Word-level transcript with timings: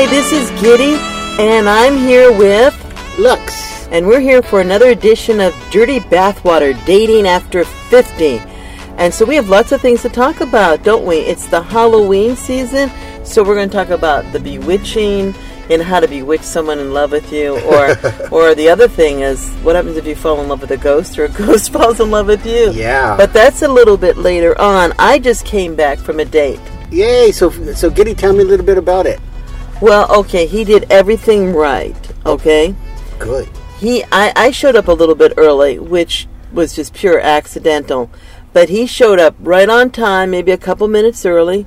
Hi, 0.00 0.06
this 0.06 0.32
is 0.32 0.50
Giddy, 0.62 0.94
and 1.38 1.68
I'm 1.68 1.94
here 1.94 2.32
with 2.32 2.74
Lux. 3.18 3.86
and 3.88 4.06
we're 4.06 4.18
here 4.18 4.40
for 4.40 4.62
another 4.62 4.86
edition 4.86 5.40
of 5.40 5.54
Dirty 5.70 6.00
Bathwater 6.00 6.72
Dating 6.86 7.26
After 7.26 7.64
50. 7.64 8.38
And 8.96 9.12
so 9.12 9.26
we 9.26 9.34
have 9.34 9.50
lots 9.50 9.72
of 9.72 9.82
things 9.82 10.00
to 10.00 10.08
talk 10.08 10.40
about, 10.40 10.84
don't 10.84 11.04
we? 11.04 11.16
It's 11.16 11.48
the 11.48 11.60
Halloween 11.60 12.34
season, 12.34 12.90
so 13.24 13.44
we're 13.44 13.56
going 13.56 13.68
to 13.68 13.76
talk 13.76 13.90
about 13.90 14.24
the 14.32 14.40
bewitching 14.40 15.34
and 15.68 15.82
how 15.82 16.00
to 16.00 16.08
bewitch 16.08 16.40
someone 16.40 16.78
in 16.78 16.94
love 16.94 17.12
with 17.12 17.30
you. 17.30 17.60
Or, 17.60 17.90
or 18.30 18.54
the 18.54 18.70
other 18.70 18.88
thing 18.88 19.20
is, 19.20 19.50
what 19.56 19.76
happens 19.76 19.98
if 19.98 20.06
you 20.06 20.16
fall 20.16 20.40
in 20.40 20.48
love 20.48 20.62
with 20.62 20.70
a 20.70 20.78
ghost 20.78 21.18
or 21.18 21.26
a 21.26 21.28
ghost 21.44 21.74
falls 21.74 22.00
in 22.00 22.10
love 22.10 22.26
with 22.26 22.46
you? 22.46 22.70
Yeah. 22.70 23.18
But 23.18 23.34
that's 23.34 23.60
a 23.60 23.68
little 23.68 23.98
bit 23.98 24.16
later 24.16 24.58
on. 24.58 24.94
I 24.98 25.18
just 25.18 25.44
came 25.44 25.76
back 25.76 25.98
from 25.98 26.20
a 26.20 26.24
date. 26.24 26.60
Yay! 26.90 27.32
So, 27.32 27.50
so 27.74 27.90
Giddy, 27.90 28.14
tell 28.14 28.32
me 28.32 28.40
a 28.40 28.46
little 28.46 28.64
bit 28.64 28.78
about 28.78 29.04
it. 29.04 29.20
Well, 29.80 30.14
okay, 30.20 30.46
he 30.46 30.64
did 30.64 30.90
everything 30.90 31.54
right, 31.54 31.96
okay? 32.26 32.74
Good. 33.18 33.48
He 33.78 34.04
I, 34.12 34.32
I 34.36 34.50
showed 34.50 34.76
up 34.76 34.88
a 34.88 34.92
little 34.92 35.14
bit 35.14 35.32
early, 35.38 35.78
which 35.78 36.28
was 36.52 36.74
just 36.74 36.92
pure 36.92 37.18
accidental. 37.18 38.10
But 38.52 38.68
he 38.68 38.86
showed 38.86 39.18
up 39.18 39.36
right 39.38 39.68
on 39.68 39.90
time, 39.90 40.30
maybe 40.30 40.52
a 40.52 40.58
couple 40.58 40.86
minutes 40.88 41.24
early. 41.24 41.66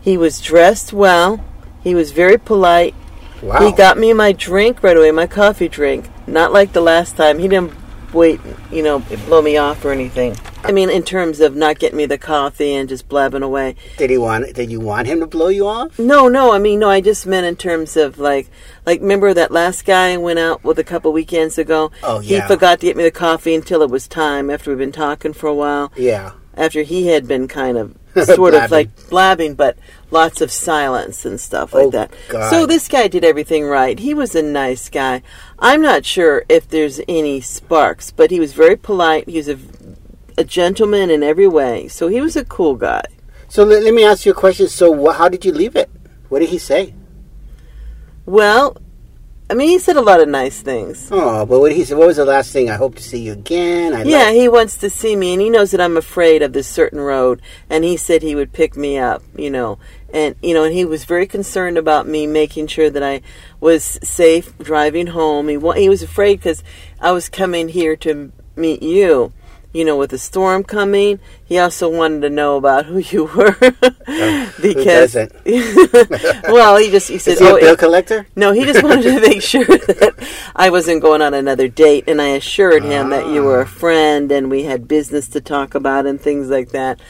He 0.00 0.18
was 0.18 0.40
dressed 0.40 0.92
well. 0.92 1.42
He 1.82 1.94
was 1.94 2.12
very 2.12 2.36
polite. 2.36 2.94
Wow. 3.40 3.64
He 3.64 3.72
got 3.72 3.96
me 3.96 4.12
my 4.12 4.32
drink 4.32 4.82
right 4.82 4.96
away, 4.96 5.10
my 5.10 5.26
coffee 5.26 5.68
drink. 5.68 6.08
Not 6.26 6.52
like 6.52 6.72
the 6.72 6.80
last 6.80 7.16
time. 7.16 7.38
He 7.38 7.48
didn't 7.48 7.72
wait, 8.12 8.40
you 8.70 8.82
know, 8.82 8.98
blow 8.98 9.42
me 9.42 9.56
off 9.56 9.84
or 9.84 9.92
anything. 9.92 10.36
I 10.64 10.72
mean, 10.72 10.90
in 10.90 11.02
terms 11.02 11.40
of 11.40 11.54
not 11.54 11.78
getting 11.78 11.96
me 11.98 12.06
the 12.06 12.18
coffee 12.18 12.72
and 12.74 12.88
just 12.88 13.08
blabbing 13.08 13.42
away. 13.42 13.76
Did 13.98 14.10
he 14.10 14.18
want? 14.18 14.54
Did 14.54 14.70
you 14.70 14.80
want 14.80 15.06
him 15.06 15.20
to 15.20 15.26
blow 15.26 15.48
you 15.48 15.66
off? 15.66 15.98
No, 15.98 16.28
no. 16.28 16.52
I 16.52 16.58
mean, 16.58 16.80
no. 16.80 16.88
I 16.90 17.00
just 17.00 17.26
meant 17.26 17.46
in 17.46 17.56
terms 17.56 17.96
of 17.96 18.18
like, 18.18 18.48
like 18.86 19.00
remember 19.00 19.34
that 19.34 19.50
last 19.50 19.84
guy 19.84 20.12
I 20.12 20.16
went 20.16 20.38
out 20.38 20.64
with 20.64 20.78
a 20.78 20.84
couple 20.84 21.12
weekends 21.12 21.58
ago. 21.58 21.90
Oh, 22.02 22.20
yeah. 22.20 22.42
He 22.42 22.48
forgot 22.48 22.80
to 22.80 22.86
get 22.86 22.96
me 22.96 23.02
the 23.04 23.10
coffee 23.10 23.54
until 23.54 23.82
it 23.82 23.90
was 23.90 24.08
time. 24.08 24.50
After 24.50 24.70
we've 24.70 24.78
been 24.78 24.92
talking 24.92 25.32
for 25.32 25.46
a 25.48 25.54
while. 25.54 25.92
Yeah. 25.96 26.32
After 26.56 26.82
he 26.82 27.08
had 27.08 27.26
been 27.26 27.48
kind 27.48 27.76
of 27.76 27.96
sort 28.26 28.54
of 28.54 28.70
like 28.70 29.08
blabbing, 29.10 29.54
but 29.54 29.76
lots 30.12 30.40
of 30.40 30.52
silence 30.52 31.24
and 31.24 31.40
stuff 31.40 31.74
like 31.74 31.86
Oh, 31.86 31.90
that. 31.90 32.12
God. 32.28 32.48
So 32.48 32.64
this 32.64 32.86
guy 32.86 33.08
did 33.08 33.24
everything 33.24 33.64
right. 33.64 33.98
He 33.98 34.14
was 34.14 34.36
a 34.36 34.42
nice 34.42 34.88
guy. 34.88 35.22
I'm 35.58 35.82
not 35.82 36.04
sure 36.04 36.44
if 36.48 36.68
there's 36.68 37.00
any 37.08 37.40
sparks, 37.40 38.12
but 38.12 38.30
he 38.30 38.38
was 38.38 38.52
very 38.52 38.76
polite. 38.76 39.28
He 39.28 39.38
was 39.38 39.48
a, 39.48 39.58
a 40.36 40.44
gentleman 40.44 41.10
in 41.10 41.22
every 41.22 41.48
way. 41.48 41.88
So 41.88 42.08
he 42.08 42.20
was 42.20 42.36
a 42.36 42.44
cool 42.44 42.74
guy. 42.76 43.04
So 43.48 43.62
let, 43.64 43.82
let 43.82 43.94
me 43.94 44.04
ask 44.04 44.26
you 44.26 44.32
a 44.32 44.34
question. 44.34 44.68
So, 44.68 44.92
wh- 44.94 45.16
how 45.16 45.28
did 45.28 45.44
you 45.44 45.52
leave 45.52 45.76
it? 45.76 45.88
What 46.28 46.40
did 46.40 46.48
he 46.48 46.58
say? 46.58 46.94
Well, 48.26 48.76
I 49.50 49.54
mean, 49.54 49.68
he 49.68 49.78
said 49.78 49.96
a 49.96 50.00
lot 50.00 50.20
of 50.20 50.28
nice 50.28 50.62
things. 50.62 51.10
Oh, 51.12 51.44
but 51.44 51.60
what 51.60 51.70
he 51.72 51.84
said, 51.84 51.98
What 51.98 52.06
was 52.06 52.16
the 52.16 52.24
last 52.24 52.50
thing? 52.52 52.70
I 52.70 52.76
hope 52.76 52.94
to 52.96 53.02
see 53.02 53.18
you 53.20 53.32
again. 53.32 53.92
I 53.94 54.02
Yeah, 54.02 54.24
like- 54.24 54.34
he 54.34 54.48
wants 54.48 54.76
to 54.78 54.88
see 54.88 55.14
me, 55.14 55.34
and 55.34 55.42
he 55.42 55.50
knows 55.50 55.70
that 55.72 55.80
I'm 55.82 55.96
afraid 55.98 56.40
of 56.42 56.54
this 56.54 56.66
certain 56.66 56.98
road, 57.00 57.42
and 57.68 57.84
he 57.84 57.96
said 57.98 58.22
he 58.22 58.34
would 58.34 58.52
pick 58.52 58.76
me 58.76 58.96
up, 58.98 59.22
you 59.36 59.50
know, 59.50 59.78
and 60.12 60.34
you 60.42 60.54
know, 60.54 60.64
and 60.64 60.72
he 60.74 60.84
was 60.86 61.04
very 61.04 61.26
concerned 61.26 61.76
about 61.76 62.08
me 62.08 62.26
making 62.26 62.68
sure 62.68 62.88
that 62.88 63.02
I 63.02 63.20
was 63.60 63.98
safe 64.02 64.56
driving 64.58 65.08
home. 65.08 65.48
He 65.48 65.58
wa- 65.58 65.72
he 65.72 65.90
was 65.90 66.02
afraid 66.02 66.38
because 66.38 66.64
I 67.00 67.12
was 67.12 67.28
coming 67.28 67.68
here 67.68 67.96
to 67.96 68.32
meet 68.56 68.82
you, 68.82 69.32
you 69.74 69.84
know, 69.84 69.96
with 69.98 70.10
the 70.10 70.18
storm 70.18 70.64
coming. 70.64 71.18
He 71.44 71.58
also 71.58 71.90
wanted 71.90 72.22
to 72.22 72.30
know 72.30 72.56
about 72.56 72.86
who 72.86 72.98
you 72.98 73.24
were 73.24 73.52
because, 74.62 75.14
well, 76.48 76.76
he 76.78 76.90
just 76.90 77.08
he 77.08 77.18
said, 77.18 77.32
Is 77.34 77.38
he 77.40 77.46
a 77.46 77.50
"Oh, 77.52 77.58
bill 77.60 77.74
it- 77.74 77.78
collector? 77.78 78.26
no, 78.36 78.52
he 78.52 78.64
just 78.64 78.82
wanted 78.82 79.02
to 79.02 79.20
make 79.20 79.42
sure 79.42 79.64
that 79.66 80.14
I 80.56 80.70
wasn't 80.70 81.02
going 81.02 81.20
on 81.20 81.34
another 81.34 81.68
date, 81.68 82.04
and 82.06 82.22
I 82.22 82.28
assured 82.28 82.84
him 82.84 83.10
that 83.10 83.26
you 83.26 83.42
were 83.42 83.60
a 83.60 83.64
ah. 83.64 83.68
friend 83.68 84.32
and 84.32 84.50
we 84.50 84.62
had 84.62 84.88
business 84.88 85.28
to 85.28 85.40
talk 85.40 85.74
about 85.74 86.06
and 86.06 86.20
things 86.20 86.48
like 86.48 86.70
that. 86.70 87.00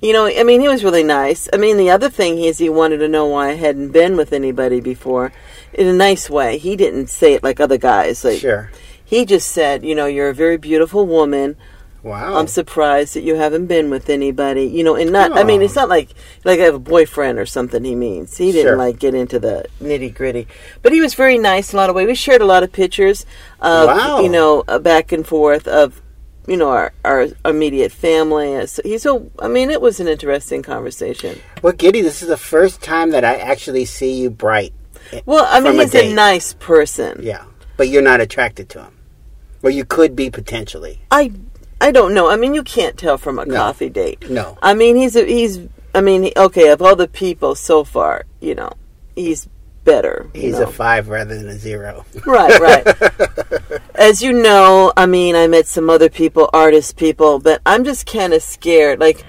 You 0.00 0.12
know, 0.12 0.26
I 0.26 0.42
mean, 0.42 0.60
he 0.60 0.68
was 0.68 0.82
really 0.84 1.04
nice. 1.04 1.48
I 1.52 1.56
mean, 1.56 1.76
the 1.76 1.90
other 1.90 2.10
thing 2.10 2.38
is 2.38 2.58
he 2.58 2.68
wanted 2.68 2.98
to 2.98 3.08
know 3.08 3.26
why 3.26 3.50
I 3.50 3.54
hadn't 3.54 3.92
been 3.92 4.16
with 4.16 4.32
anybody 4.32 4.80
before, 4.80 5.32
in 5.72 5.86
a 5.86 5.92
nice 5.92 6.28
way. 6.28 6.58
He 6.58 6.76
didn't 6.76 7.06
say 7.08 7.34
it 7.34 7.42
like 7.42 7.60
other 7.60 7.78
guys. 7.78 8.24
Like 8.24 8.40
Sure. 8.40 8.70
he 9.04 9.24
just 9.24 9.48
said, 9.48 9.84
you 9.84 9.94
know, 9.94 10.06
you're 10.06 10.28
a 10.28 10.34
very 10.34 10.56
beautiful 10.58 11.06
woman. 11.06 11.56
Wow. 12.02 12.34
I'm 12.36 12.48
surprised 12.48 13.14
that 13.14 13.22
you 13.22 13.36
haven't 13.36 13.66
been 13.66 13.88
with 13.88 14.10
anybody. 14.10 14.64
You 14.64 14.82
know, 14.82 14.96
and 14.96 15.12
not. 15.12 15.32
I 15.38 15.44
mean, 15.44 15.60
Oh. 15.60 15.64
it's 15.64 15.76
not 15.76 15.88
like 15.88 16.08
like 16.44 16.58
I 16.58 16.64
have 16.64 16.74
a 16.74 16.78
boyfriend 16.80 17.38
or 17.38 17.46
something. 17.46 17.84
He 17.84 17.94
means 17.94 18.36
he 18.36 18.50
didn't 18.50 18.70
Sure. 18.72 18.76
like 18.76 18.98
get 18.98 19.14
into 19.14 19.38
the 19.38 19.66
nitty 19.80 20.12
gritty, 20.14 20.48
but 20.82 20.92
he 20.92 21.00
was 21.00 21.14
very 21.14 21.38
nice 21.38 21.72
in 21.72 21.78
a 21.78 21.80
lot 21.80 21.90
of 21.90 21.96
ways. 21.96 22.06
We 22.08 22.14
shared 22.16 22.40
a 22.42 22.46
lot 22.46 22.62
of 22.64 22.72
pictures 22.72 23.24
of 23.60 23.86
Wow. 23.86 24.20
you 24.20 24.28
know 24.28 24.64
uh, 24.66 24.78
back 24.80 25.12
and 25.12 25.24
forth 25.26 25.68
of 25.68 26.02
you 26.48 26.56
know 26.56 26.70
our 26.70 26.92
our 27.04 27.28
immediate 27.44 27.92
family. 27.92 28.66
So 28.66 28.82
He's 28.84 29.02
so. 29.02 29.30
I 29.38 29.46
mean, 29.46 29.70
it 29.70 29.80
was 29.80 30.00
an 30.00 30.08
interesting 30.08 30.62
conversation. 30.62 31.38
well, 31.62 31.72
Giddy, 31.72 32.00
this 32.02 32.20
is 32.20 32.26
the 32.28 32.36
first 32.36 32.82
time 32.82 33.10
that 33.10 33.24
I 33.24 33.36
actually 33.36 33.84
see 33.84 34.12
you 34.20 34.28
bright. 34.28 34.72
Well, 35.24 35.46
I 35.48 35.60
mean, 35.60 35.78
a 35.78 35.82
he's 35.84 35.94
a 35.94 36.12
nice 36.12 36.54
person. 36.54 37.20
Yeah, 37.22 37.44
but 37.76 37.88
you're 37.88 38.02
not 38.02 38.20
attracted 38.20 38.68
to 38.70 38.82
him. 38.84 38.94
Well, 39.62 39.72
you 39.72 39.84
could 39.84 40.16
be 40.16 40.30
potentially. 40.30 41.00
I 41.12 41.30
I 41.82 41.90
don't 41.90 42.14
know. 42.14 42.30
I 42.30 42.36
mean, 42.36 42.54
you 42.54 42.62
can't 42.62 42.96
tell 42.96 43.18
from 43.18 43.38
a 43.38 43.44
No. 43.44 43.54
coffee 43.54 43.88
date. 43.90 44.30
No. 44.30 44.56
I 44.62 44.72
mean, 44.74 44.94
he's 44.96 45.16
a, 45.16 45.24
he's. 45.26 45.60
I 45.94 46.00
mean, 46.00 46.22
he- 46.24 46.32
okay. 46.36 46.68
Of 46.70 46.80
all 46.80 46.96
the 46.96 47.08
people 47.08 47.54
so 47.54 47.84
far, 47.84 48.24
you 48.40 48.54
know, 48.54 48.70
he's 49.16 49.48
better. 49.84 50.30
He's 50.32 50.58
know. 50.58 50.64
a 50.64 50.72
five 50.72 51.08
rather 51.08 51.36
than 51.36 51.48
a 51.48 51.58
zero. 51.58 52.04
right, 52.24 52.58
right. 52.60 53.80
As 53.96 54.22
you 54.22 54.32
know, 54.32 54.92
I 54.96 55.06
mean, 55.06 55.34
I 55.34 55.46
met 55.48 55.66
some 55.66 55.90
other 55.90 56.08
people, 56.08 56.48
artist 56.52 56.96
people, 56.96 57.40
but 57.40 57.60
I'm 57.66 57.82
just 57.84 58.06
kind 58.06 58.32
of 58.32 58.42
scared. 58.42 59.00
Like 59.00 59.24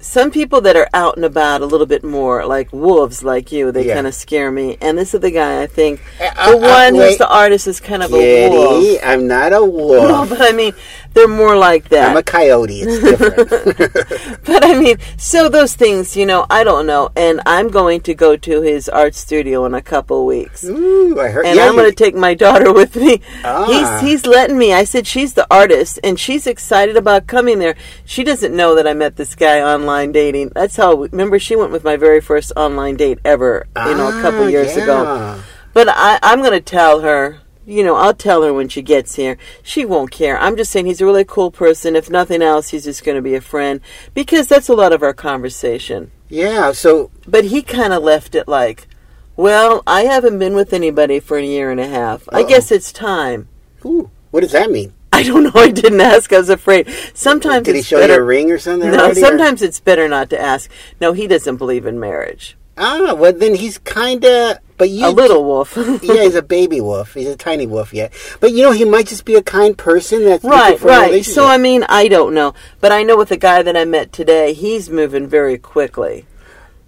some 0.00 0.30
people 0.30 0.60
that 0.60 0.76
are 0.76 0.88
out 0.94 1.16
and 1.16 1.24
about 1.24 1.60
a 1.60 1.66
little 1.66 1.86
bit 1.86 2.04
more, 2.04 2.46
like 2.46 2.72
wolves, 2.72 3.24
like 3.24 3.50
you, 3.50 3.72
they 3.72 3.86
Yeah. 3.86 3.94
kind 3.94 4.06
of 4.06 4.14
scare 4.14 4.50
me. 4.52 4.76
And 4.80 4.96
this 4.96 5.12
is 5.12 5.20
the 5.20 5.30
guy 5.32 5.60
I 5.62 5.66
think, 5.66 6.00
Uh, 6.20 6.52
the 6.52 6.56
uh, 6.56 6.60
one 6.60 6.94
who's 6.94 7.18
the 7.18 7.28
artist 7.28 7.66
is 7.66 7.80
kind 7.80 8.02
of 8.04 8.12
a 8.14 8.48
wolf. 8.48 9.00
I'm 9.04 9.26
not 9.26 9.48
a 9.52 9.56
No, 9.58 9.64
wolf. 9.66 10.28
but 10.28 10.40
I 10.40 10.52
mean, 10.52 10.72
they're 11.14 11.28
more 11.28 11.56
like 11.56 11.88
that. 11.88 12.10
I'm 12.10 12.16
a 12.16 12.22
coyote. 12.22 12.80
It's 12.82 13.00
different. 13.02 14.38
But 14.44 14.64
I 14.64 14.78
mean, 14.78 14.96
so 15.18 15.48
those 15.48 15.74
things, 15.74 16.16
you 16.16 16.24
know, 16.26 16.46
I 16.48 16.64
don't 16.64 16.86
know. 16.86 17.10
And 17.16 17.40
I'm 17.46 17.68
going 17.68 18.00
to 18.02 18.14
go 18.14 18.36
to 18.36 18.62
his 18.62 18.88
art 18.88 19.14
studio 19.14 19.64
in 19.66 19.74
a 19.74 19.82
couple 19.82 20.24
weeks. 20.26 20.64
Ooh, 20.64 21.18
I 21.20 21.28
heard. 21.28 21.44
And 21.46 21.56
yeah, 21.56 21.66
I'm 21.68 21.74
going 21.76 21.90
to 21.90 21.94
take 21.94 22.14
my 22.14 22.34
daughter 22.34 22.72
with 22.72 22.96
me. 22.96 23.20
Ah. 23.44 23.66
He's 23.66 24.08
he's 24.08 24.26
letting 24.26 24.56
me. 24.58 24.72
I 24.72 24.84
said 24.84 25.06
she's 25.06 25.34
the 25.34 25.46
artist, 25.50 25.98
and 26.02 26.18
she's 26.18 26.46
excited 26.46 26.96
about 26.96 27.26
coming 27.26 27.58
there. 27.58 27.76
She 28.04 28.24
doesn't 28.24 28.54
know 28.56 28.74
that 28.76 28.86
I 28.86 28.94
met 28.94 29.16
this 29.16 29.34
guy 29.34 29.60
online 29.60 30.12
dating. 30.12 30.52
That's 30.54 30.76
how. 30.76 30.94
Remember, 30.94 31.38
she 31.38 31.56
went 31.56 31.72
with 31.72 31.84
my 31.84 31.96
very 31.96 32.20
first 32.20 32.52
online 32.56 32.96
date 32.96 33.18
ever. 33.24 33.66
You 33.76 33.94
know, 33.96 34.08
a 34.08 34.22
couple 34.22 34.44
Ah, 34.44 34.48
years 34.48 34.76
yeah. 34.76 34.82
ago. 34.84 35.40
But 35.74 35.88
I, 35.90 36.18
I'm 36.22 36.40
going 36.40 36.52
to 36.52 36.60
tell 36.60 37.00
her. 37.00 37.40
You 37.68 37.84
know, 37.84 37.96
I'll 37.96 38.14
tell 38.14 38.42
her 38.44 38.52
when 38.54 38.68
she 38.70 38.80
gets 38.80 39.16
here. 39.16 39.36
She 39.62 39.84
won't 39.84 40.10
care. 40.10 40.38
I'm 40.38 40.56
just 40.56 40.70
saying 40.72 40.86
he's 40.86 41.02
a 41.02 41.04
really 41.04 41.26
cool 41.26 41.50
person. 41.50 41.96
If 41.96 42.08
nothing 42.08 42.40
else, 42.40 42.70
he's 42.70 42.84
just 42.84 43.04
going 43.04 43.16
to 43.16 43.20
be 43.22 43.34
a 43.34 43.42
friend 43.42 43.82
because 44.14 44.48
that's 44.48 44.70
a 44.70 44.74
lot 44.74 44.94
of 44.94 45.02
our 45.02 45.12
conversation. 45.12 46.10
Yeah. 46.30 46.72
So 46.72 47.10
But 47.26 47.44
he 47.44 47.60
kind 47.60 47.92
of 47.92 48.02
left 48.02 48.34
it 48.34 48.48
like, 48.48 48.88
well, 49.36 49.82
I 49.86 50.04
haven't 50.04 50.38
been 50.38 50.54
with 50.54 50.72
anybody 50.72 51.20
for 51.20 51.36
a 51.36 51.44
year 51.44 51.70
and 51.70 51.78
a 51.78 51.86
half. 51.86 52.26
I 52.32 52.40
Uh-oh. 52.40 52.48
guess 52.48 52.72
it's 52.72 52.90
time. 52.90 53.48
Ooh, 53.84 54.10
what 54.30 54.40
does 54.40 54.52
that 54.52 54.70
mean? 54.70 54.94
I 55.12 55.22
don't 55.22 55.42
know. 55.44 55.52
I 55.54 55.70
didn't 55.70 56.00
ask. 56.00 56.32
I 56.32 56.38
was 56.38 56.48
afraid. 56.48 56.88
Sometimes 57.12 57.66
Did 57.66 57.76
he 57.76 57.82
show 57.82 58.00
better. 58.00 58.14
you 58.14 58.20
a 58.20 58.24
ring 58.24 58.50
or 58.50 58.58
something? 58.58 58.90
no, 58.90 58.96
already, 58.98 59.20
or- 59.20 59.26
sometimes 59.26 59.60
it's 59.60 59.78
better 59.80 60.08
not 60.08 60.30
to 60.30 60.40
ask. 60.40 60.70
No, 61.02 61.12
he 61.12 61.26
doesn't 61.26 61.56
believe 61.56 61.84
in 61.84 62.00
marriage. 62.00 62.56
Ah, 62.78 63.12
well 63.12 63.34
then 63.34 63.56
he's 63.56 63.76
kind 63.76 64.24
of. 64.24 64.58
But 64.78 64.90
you. 64.90 65.06
a 65.06 65.10
little 65.10 65.44
wolf. 65.44 65.76
yeah, 66.02 66.22
he's 66.22 66.34
a 66.36 66.42
baby 66.42 66.80
wolf. 66.80 67.14
He's 67.14 67.28
a 67.28 67.36
tiny 67.36 67.66
wolf 67.66 67.92
yet. 67.92 68.12
But 68.40 68.52
you 68.52 68.62
know, 68.62 68.70
he 68.72 68.84
might 68.84 69.08
just 69.08 69.24
be 69.24 69.34
a 69.34 69.42
kind 69.42 69.76
person 69.76 70.24
that's 70.24 70.44
right, 70.44 70.78
for 70.78 70.86
right. 70.86 71.24
So 71.24 71.44
I 71.46 71.58
mean, 71.58 71.84
I 71.88 72.08
don't 72.08 72.32
know, 72.34 72.54
but 72.80 72.92
I 72.92 73.02
know 73.02 73.16
with 73.16 73.28
the 73.30 73.36
guy 73.36 73.62
that 73.62 73.76
I 73.76 73.84
met 73.84 74.12
today, 74.12 74.52
he's 74.54 74.88
moving 74.88 75.26
very 75.26 75.58
quickly. 75.58 76.26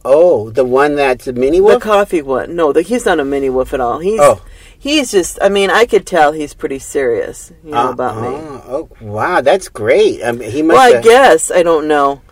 oh, 0.05 0.49
the 0.51 0.65
one 0.65 0.95
that's 0.95 1.27
a 1.27 1.33
mini 1.33 1.61
wolf. 1.61 1.75
The 1.83 1.89
coffee 1.91 2.23
one. 2.23 2.57
No, 2.57 2.73
the, 2.73 2.81
he's 2.83 3.05
not 3.05 3.21
a 3.21 3.25
mini 3.25 3.51
wolf 3.51 3.75
at 3.75 3.81
all. 3.81 3.99
He's 3.99 4.19
Oh. 4.21 4.41
he's 4.79 5.11
just. 5.11 5.39
I 5.43 5.49
mean, 5.51 5.69
I 5.71 5.85
could 5.85 6.07
tell 6.07 6.33
he's 6.33 6.55
pretty 6.55 6.79
serious. 6.79 7.53
You 7.65 7.73
know 7.73 7.77
Ah, 7.77 7.91
about 7.91 8.17
me. 8.23 8.29
ah, 8.41 8.63
Oh, 8.67 8.89
wow, 9.03 9.41
that's 9.43 9.69
great. 9.69 10.25
I 10.25 10.33
mean, 10.33 10.51
he 10.51 10.63
must. 10.63 10.77
Well, 10.79 10.99
I 10.99 11.03
guess 11.03 11.51
I 11.51 11.63
don't 11.63 11.87
know. 11.89 12.23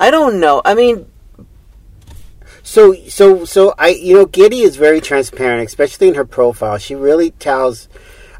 I 0.00 0.10
don't 0.10 0.38
know. 0.40 0.62
I 0.64 0.74
mean, 0.74 1.04
So, 2.68 2.92
so, 3.08 3.46
so 3.46 3.72
I, 3.78 3.88
you 3.88 4.12
know, 4.12 4.26
Giddy 4.26 4.60
is 4.60 4.76
very 4.76 5.00
transparent, 5.00 5.66
especially 5.66 6.08
in 6.08 6.14
her 6.16 6.26
profile. 6.26 6.76
She 6.76 6.94
really 6.94 7.30
tells 7.30 7.88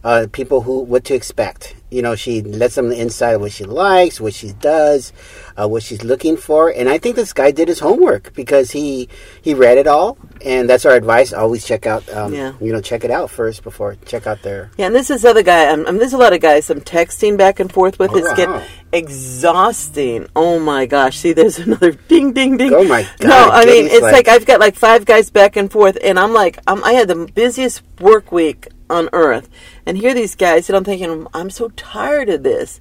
uh, 0.05 0.27
people 0.31 0.61
who 0.61 0.81
what 0.81 1.05
to 1.05 1.15
expect. 1.15 1.75
You 1.91 2.03
know, 2.03 2.15
she 2.17 2.43
lets 2.43 2.75
them 2.75 2.93
inside 2.93 3.33
of 3.33 3.41
what 3.41 3.53
she 3.53 3.65
likes, 3.65 4.21
what 4.21 4.35
she 4.35 4.53
does, 4.53 5.13
uh, 5.57 5.67
what 5.67 5.83
she's 5.83 6.05
looking 6.05 6.37
for, 6.37 6.69
and 6.69 6.87
I 6.89 6.99
think 6.99 7.17
this 7.17 7.33
guy 7.33 7.51
did 7.51 7.67
his 7.69 7.81
homework 7.81 8.35
because 8.35 8.73
he 8.73 9.09
he 9.41 9.55
read 9.55 9.79
it 9.79 9.87
all. 9.87 10.19
and 10.45 10.69
that's 10.71 10.85
our 10.87 10.95
advice. 10.95 11.33
Always 11.33 11.65
check 11.65 11.85
out, 11.87 12.09
um, 12.15 12.33
Yeah. 12.35 12.53
you 12.61 12.73
know, 12.73 12.81
check 12.81 13.03
it 13.05 13.11
out 13.11 13.29
first 13.31 13.65
before 13.65 13.97
check 14.07 14.27
out 14.27 14.43
their. 14.43 14.71
Yeah, 14.77 14.87
and 14.87 14.95
this 14.95 15.11
is 15.11 15.25
other 15.25 15.43
guy. 15.43 15.65
I'm, 15.73 15.85
I'm, 15.87 15.97
there's 15.99 16.13
a 16.13 16.19
lot 16.19 16.33
of 16.33 16.41
guys 16.41 16.71
I'm 16.71 16.81
texting 16.83 17.37
back 17.37 17.59
and 17.59 17.73
forth 17.73 17.99
with. 17.99 18.13
Oh, 18.13 18.19
it's 18.19 18.33
getting 18.35 18.61
exhausting. 18.93 20.27
Oh 20.37 20.59
my 20.59 20.87
gosh! 20.87 21.19
See, 21.19 21.33
there's 21.33 21.59
another 21.67 21.93
ding, 21.93 22.33
ding, 22.33 22.57
ding. 22.57 22.73
Oh 22.73 22.85
my 22.85 23.03
god! 23.19 23.29
No, 23.29 23.49
I 23.51 23.65
mean 23.65 23.87
it's 23.87 24.03
like- 24.03 24.13
like, 24.13 24.29
I've 24.29 24.47
got 24.47 24.61
like 24.61 24.75
five 24.77 25.05
guys 25.05 25.31
back 25.31 25.57
and 25.57 25.71
forth, 25.71 25.97
and 26.03 26.19
I'm 26.19 26.33
like, 26.33 26.59
I'm, 26.67 26.83
I 26.85 26.93
had 26.93 27.09
the 27.09 27.27
busiest 27.35 27.83
work 28.01 28.31
week 28.33 28.69
on 28.91 29.09
earth, 29.13 29.49
and 29.87 29.99
here 29.99 30.15
these 30.15 30.35
guys, 30.35 30.69
and 30.69 30.77
I'm 30.77 30.85
thinking, 30.85 31.27
I'm 31.35 31.51
so 31.51 31.69
tired 31.71 32.29
of 32.29 32.43
this. 32.43 32.81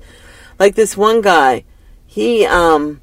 Like 0.59 0.75
this 0.75 0.95
one 0.97 1.21
guy, 1.21 1.63
he, 2.05 2.45
um, 2.45 3.01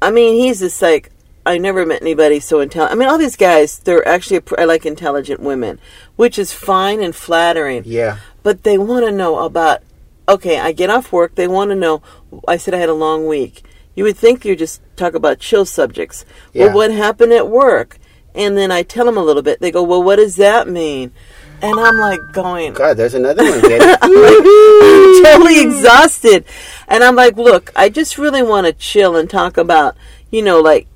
I 0.00 0.10
mean, 0.10 0.34
he's 0.40 0.60
just 0.60 0.80
like. 0.82 1.10
I 1.48 1.58
never 1.58 1.86
met 1.86 2.02
anybody 2.02 2.40
so 2.40 2.58
intelligent. 2.58 2.92
I 2.92 2.98
mean, 2.98 3.08
all 3.08 3.18
these 3.18 3.36
guys, 3.36 3.78
they're 3.78 4.06
actually, 4.08 4.42
I 4.58 4.64
like 4.64 4.84
intelligent 4.84 5.38
women, 5.38 5.78
which 6.16 6.40
is 6.40 6.52
fine 6.52 7.00
and 7.00 7.14
flattering 7.14 7.84
Yeah. 7.86 8.18
but 8.42 8.64
they 8.64 8.76
want 8.76 9.06
to 9.06 9.12
know 9.12 9.38
about 9.44 9.82
okay 10.28 10.58
i 10.58 10.72
get 10.72 10.90
off 10.90 11.12
work 11.12 11.36
they 11.36 11.46
want 11.46 11.70
to 11.70 11.76
know 11.76 12.02
i 12.48 12.56
said 12.56 12.74
i 12.74 12.78
had 12.78 12.88
a 12.88 12.92
long 12.94 13.28
week 13.28 13.62
you 13.94 14.02
would 14.02 14.16
think 14.16 14.44
you 14.44 14.56
just 14.56 14.82
talk 14.96 15.14
about 15.14 15.38
chill 15.38 15.64
subjects 15.64 16.24
Yeah. 16.52 16.64
well 16.66 16.74
what 16.74 16.90
happened 16.90 17.32
at 17.32 17.46
work 17.48 17.96
and 18.34 18.56
then 18.58 18.72
i 18.72 18.82
tell 18.82 19.04
them 19.06 19.16
a 19.16 19.22
little 19.22 19.40
bit 19.42 19.60
they 19.60 19.70
go 19.70 19.84
well 19.84 20.02
what 20.02 20.16
does 20.16 20.34
that 20.34 20.66
mean 20.66 21.12
and 21.66 21.80
i'm 21.80 21.96
like 21.98 22.20
going 22.32 22.72
God, 22.72 22.96
there's 22.96 23.14
another 23.14 23.44
one. 23.44 23.60
Giddy. 23.60 23.96
I'm 24.02 25.22
totally 25.24 25.60
exhausted 25.60 26.44
and 26.88 27.02
i'm 27.04 27.16
like 27.16 27.36
look 27.36 27.72
i 27.76 27.88
just 27.88 28.18
really 28.18 28.42
want 28.42 28.66
to 28.66 28.72
chill 28.72 29.16
and 29.16 29.28
talk 29.28 29.56
about 29.56 29.96
you 30.30 30.42
know 30.42 30.60
like 30.60 30.86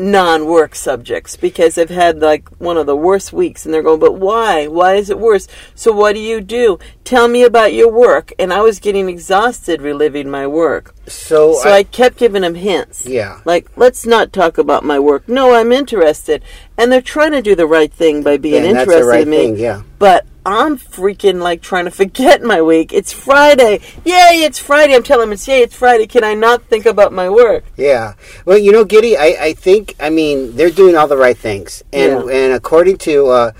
non-work 0.00 0.74
subjects 0.74 1.36
because 1.36 1.76
I've 1.76 1.90
had 1.90 2.20
like 2.20 2.48
one 2.58 2.76
of 2.78 2.86
the 2.86 2.96
worst 2.96 3.32
weeks 3.32 3.64
and 3.64 3.72
they're 3.72 3.82
going 3.82 4.00
but 4.00 4.14
why? 4.14 4.66
Why 4.66 4.94
is 4.94 5.10
it 5.10 5.18
worse? 5.18 5.46
So 5.74 5.92
what 5.92 6.14
do 6.14 6.20
you 6.20 6.40
do? 6.40 6.78
Tell 7.04 7.28
me 7.28 7.42
about 7.42 7.74
your 7.74 7.92
work. 7.92 8.32
And 8.38 8.52
I 8.52 8.62
was 8.62 8.80
getting 8.80 9.08
exhausted 9.08 9.82
reliving 9.82 10.30
my 10.30 10.46
work. 10.46 10.94
So, 11.06 11.54
so 11.54 11.70
I, 11.70 11.82
kept 11.82 12.16
giving 12.16 12.42
them 12.42 12.54
hints. 12.54 13.06
Yeah. 13.06 13.40
like 13.44 13.70
let's 13.76 14.06
not 14.06 14.32
talk 14.32 14.58
about 14.58 14.84
my 14.84 14.98
work. 14.98 15.28
No 15.28 15.54
I'm 15.54 15.70
interested. 15.70 16.42
And 16.78 16.90
they're 16.90 17.02
trying 17.02 17.32
to 17.32 17.42
do 17.42 17.54
the 17.54 17.66
right 17.66 17.92
thing 17.92 18.22
by 18.22 18.38
being 18.38 18.64
And 18.64 18.64
that's 18.64 18.86
the 18.86 18.94
interested 18.94 19.06
right 19.06 19.22
in 19.22 19.30
me. 19.30 19.36
thing, 19.36 19.56
yeah. 19.58 19.82
but 19.98 20.26
I'm 20.46 20.78
freaking 20.78 21.42
like 21.42 21.60
trying 21.60 21.84
to 21.84 21.90
forget 21.90 22.42
my 22.42 22.62
week. 22.62 22.92
It's 22.92 23.12
Friday. 23.12 23.80
Yay, 24.04 24.42
it's 24.44 24.58
Friday. 24.58 24.94
I'm 24.94 25.02
telling 25.02 25.26
them 25.28 25.32
it's 25.34 25.46
yay, 25.46 25.60
it's 25.62 25.74
Friday. 25.74 26.06
Can 26.06 26.24
I 26.24 26.34
not 26.34 26.62
think 26.64 26.86
about 26.86 27.12
my 27.12 27.28
work? 27.28 27.64
Yeah. 27.76 28.14
Well, 28.46 28.58
you 28.58 28.72
know, 28.72 28.84
Giddy, 28.84 29.16
I, 29.16 29.36
I 29.40 29.52
think, 29.52 29.94
I 30.00 30.08
mean, 30.10 30.56
they're 30.56 30.70
doing 30.70 30.96
all 30.96 31.08
the 31.08 31.16
right 31.16 31.36
things. 31.36 31.82
And 31.92 32.26
Yeah. 32.26 32.32
and 32.32 32.52
according 32.54 32.98
to 32.98 33.26
uh, 33.28 33.52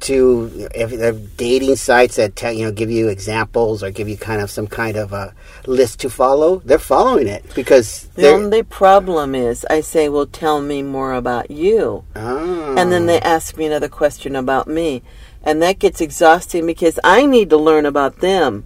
to 0.00 0.50
if, 0.74 0.92
if 0.92 1.36
dating 1.36 1.76
sites 1.76 2.16
that 2.16 2.34
tell, 2.34 2.52
you 2.52 2.64
know 2.64 2.72
give 2.72 2.90
you 2.90 3.08
examples 3.08 3.82
or 3.82 3.90
give 3.90 4.08
you 4.08 4.16
kind 4.16 4.40
of 4.40 4.50
some 4.50 4.66
kind 4.66 4.96
of 4.96 5.12
a 5.12 5.32
list 5.66 6.00
to 6.00 6.10
follow, 6.10 6.60
they're 6.64 6.78
following 6.78 7.28
it 7.28 7.44
because 7.54 8.08
Then 8.14 8.24
The 8.24 8.44
only 8.44 8.62
problem 8.64 9.34
is 9.34 9.64
I 9.70 9.80
say, 9.80 10.08
well, 10.08 10.26
tell 10.26 10.60
me 10.60 10.82
more 10.82 11.12
about 11.12 11.50
you. 11.50 12.04
Ah. 12.16 12.74
And 12.76 12.90
then 12.90 13.06
they 13.06 13.20
ask 13.20 13.56
me 13.56 13.66
another 13.66 13.88
question 13.88 14.34
about 14.34 14.66
me. 14.66 15.02
And 15.44 15.60
that 15.62 15.78
gets 15.78 16.00
exhausting 16.00 16.66
because 16.66 16.98
I 17.02 17.26
need 17.26 17.50
to 17.50 17.56
learn 17.56 17.86
about 17.86 18.20
them. 18.20 18.64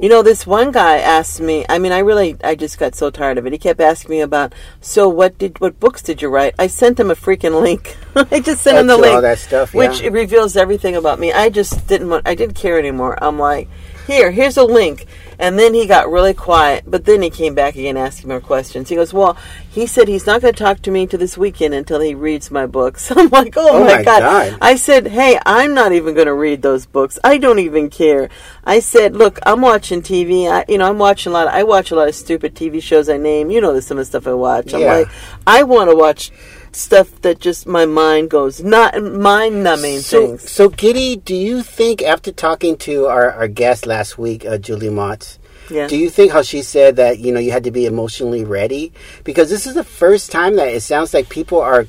You 0.00 0.08
know, 0.08 0.22
this 0.22 0.46
one 0.46 0.70
guy 0.70 0.98
asked 0.98 1.40
me, 1.40 1.66
I 1.68 1.78
mean, 1.78 1.92
I 1.92 1.98
really, 1.98 2.36
I 2.44 2.54
just 2.54 2.78
got 2.78 2.94
so 2.94 3.10
tired 3.10 3.38
of 3.38 3.46
it. 3.46 3.52
He 3.52 3.58
kept 3.58 3.80
asking 3.80 4.10
me 4.10 4.20
about, 4.20 4.54
so 4.80 5.08
what 5.08 5.36
did, 5.36 5.60
what 5.60 5.80
books 5.80 6.00
did 6.00 6.22
you 6.22 6.28
write? 6.28 6.54
I 6.58 6.68
sent 6.68 6.98
him 6.98 7.10
a 7.10 7.14
freaking 7.14 7.60
link. 7.60 7.96
I 8.14 8.40
just 8.40 8.62
sent 8.62 8.78
him 8.78 8.86
the 8.86 8.96
link. 8.96 9.14
all 9.14 9.22
that 9.22 9.38
stuff, 9.38 9.74
yeah. 9.74 9.88
Which 9.88 10.00
reveals 10.02 10.56
everything 10.56 10.96
about 10.96 11.18
me. 11.18 11.32
I 11.32 11.50
just 11.50 11.86
didn't 11.86 12.08
want, 12.08 12.26
I 12.26 12.34
didn't 12.34 12.54
care 12.54 12.78
anymore. 12.78 13.18
I'm 13.22 13.38
like, 13.38 13.68
here, 14.06 14.30
here's 14.30 14.56
a 14.56 14.64
link. 14.64 15.06
And 15.40 15.58
then 15.58 15.72
he 15.72 15.86
got 15.86 16.10
really 16.10 16.34
quiet, 16.34 16.84
but 16.86 17.06
then 17.06 17.22
he 17.22 17.30
came 17.30 17.54
back 17.54 17.74
again 17.74 17.96
asking 17.96 18.28
more 18.28 18.40
questions. 18.42 18.90
He 18.90 18.94
goes, 18.94 19.14
Well, 19.14 19.38
he 19.70 19.86
said 19.86 20.06
he's 20.06 20.26
not 20.26 20.42
going 20.42 20.52
to 20.52 20.58
talk 20.62 20.82
to 20.82 20.90
me 20.90 21.06
to 21.06 21.16
this 21.16 21.38
weekend 21.38 21.72
until 21.72 21.98
he 22.00 22.14
reads 22.14 22.50
my 22.50 22.66
books. 22.66 23.10
I'm 23.16 23.30
like, 23.30 23.54
Oh, 23.56 23.78
Oh 23.78 23.80
my, 23.80 23.96
my 23.96 24.02
God. 24.02 24.20
God. 24.20 24.58
I 24.60 24.76
said, 24.76 25.06
Hey, 25.08 25.40
I'm 25.46 25.72
not 25.72 25.92
even 25.92 26.14
going 26.14 26.26
to 26.26 26.34
read 26.34 26.60
those 26.60 26.84
books. 26.84 27.18
I 27.24 27.38
don't 27.38 27.58
even 27.58 27.88
care. 27.88 28.28
I 28.64 28.80
said, 28.80 29.16
Look, 29.16 29.38
I'm 29.46 29.62
watching 29.62 30.02
TV. 30.02 30.50
I, 30.50 30.66
you 30.68 30.76
know, 30.76 30.86
I'm 30.88 30.98
watching 30.98 31.30
a 31.30 31.32
lot. 31.32 31.46
Of, 31.48 31.54
I 31.54 31.62
watch 31.64 31.90
a 31.90 31.96
lot 31.96 32.08
of 32.08 32.14
stupid 32.14 32.54
TV 32.54 32.82
shows 32.82 33.08
I 33.08 33.16
name. 33.16 33.50
You 33.50 33.62
know, 33.62 33.72
the 33.72 33.80
some 33.80 33.96
of 33.96 34.02
the 34.02 34.04
stuff 34.04 34.26
I 34.26 34.34
watch. 34.34 34.74
I'm 34.74 34.80
Yeah. 34.82 34.92
like, 34.94 35.08
I 35.46 35.62
want 35.62 35.88
to 35.88 35.96
watch 35.96 36.30
stuff 36.72 37.20
that 37.22 37.38
just 37.40 37.66
my 37.66 37.84
mind 37.86 38.30
goes, 38.30 38.62
not 38.62 39.00
mind 39.02 39.62
numbing 39.64 40.00
So, 40.00 40.26
things. 40.36 40.50
so 40.50 40.68
Giddy, 40.68 41.16
do 41.16 41.34
you 41.34 41.62
think 41.62 42.02
after 42.02 42.32
talking 42.32 42.76
to 42.78 43.06
our, 43.06 43.32
our 43.32 43.48
guest 43.48 43.86
last 43.86 44.18
week, 44.18 44.44
uh, 44.46 44.58
Julie 44.58 44.90
Mott, 44.90 45.38
Yeah. 45.70 45.86
do 45.88 45.96
you 45.96 46.10
think 46.10 46.32
how 46.32 46.42
she 46.42 46.62
said 46.62 46.96
that 46.96 47.18
you 47.18 47.32
know 47.32 47.40
you 47.40 47.50
had 47.52 47.64
to 47.64 47.70
be 47.70 47.86
emotionally 47.86 48.44
ready? 48.44 48.92
Because 49.24 49.50
this 49.50 49.66
is 49.66 49.74
the 49.74 49.84
first 49.84 50.30
time 50.32 50.56
that 50.56 50.68
it 50.68 50.80
sounds 50.82 51.12
like 51.14 51.28
people 51.28 51.60
are 51.60 51.86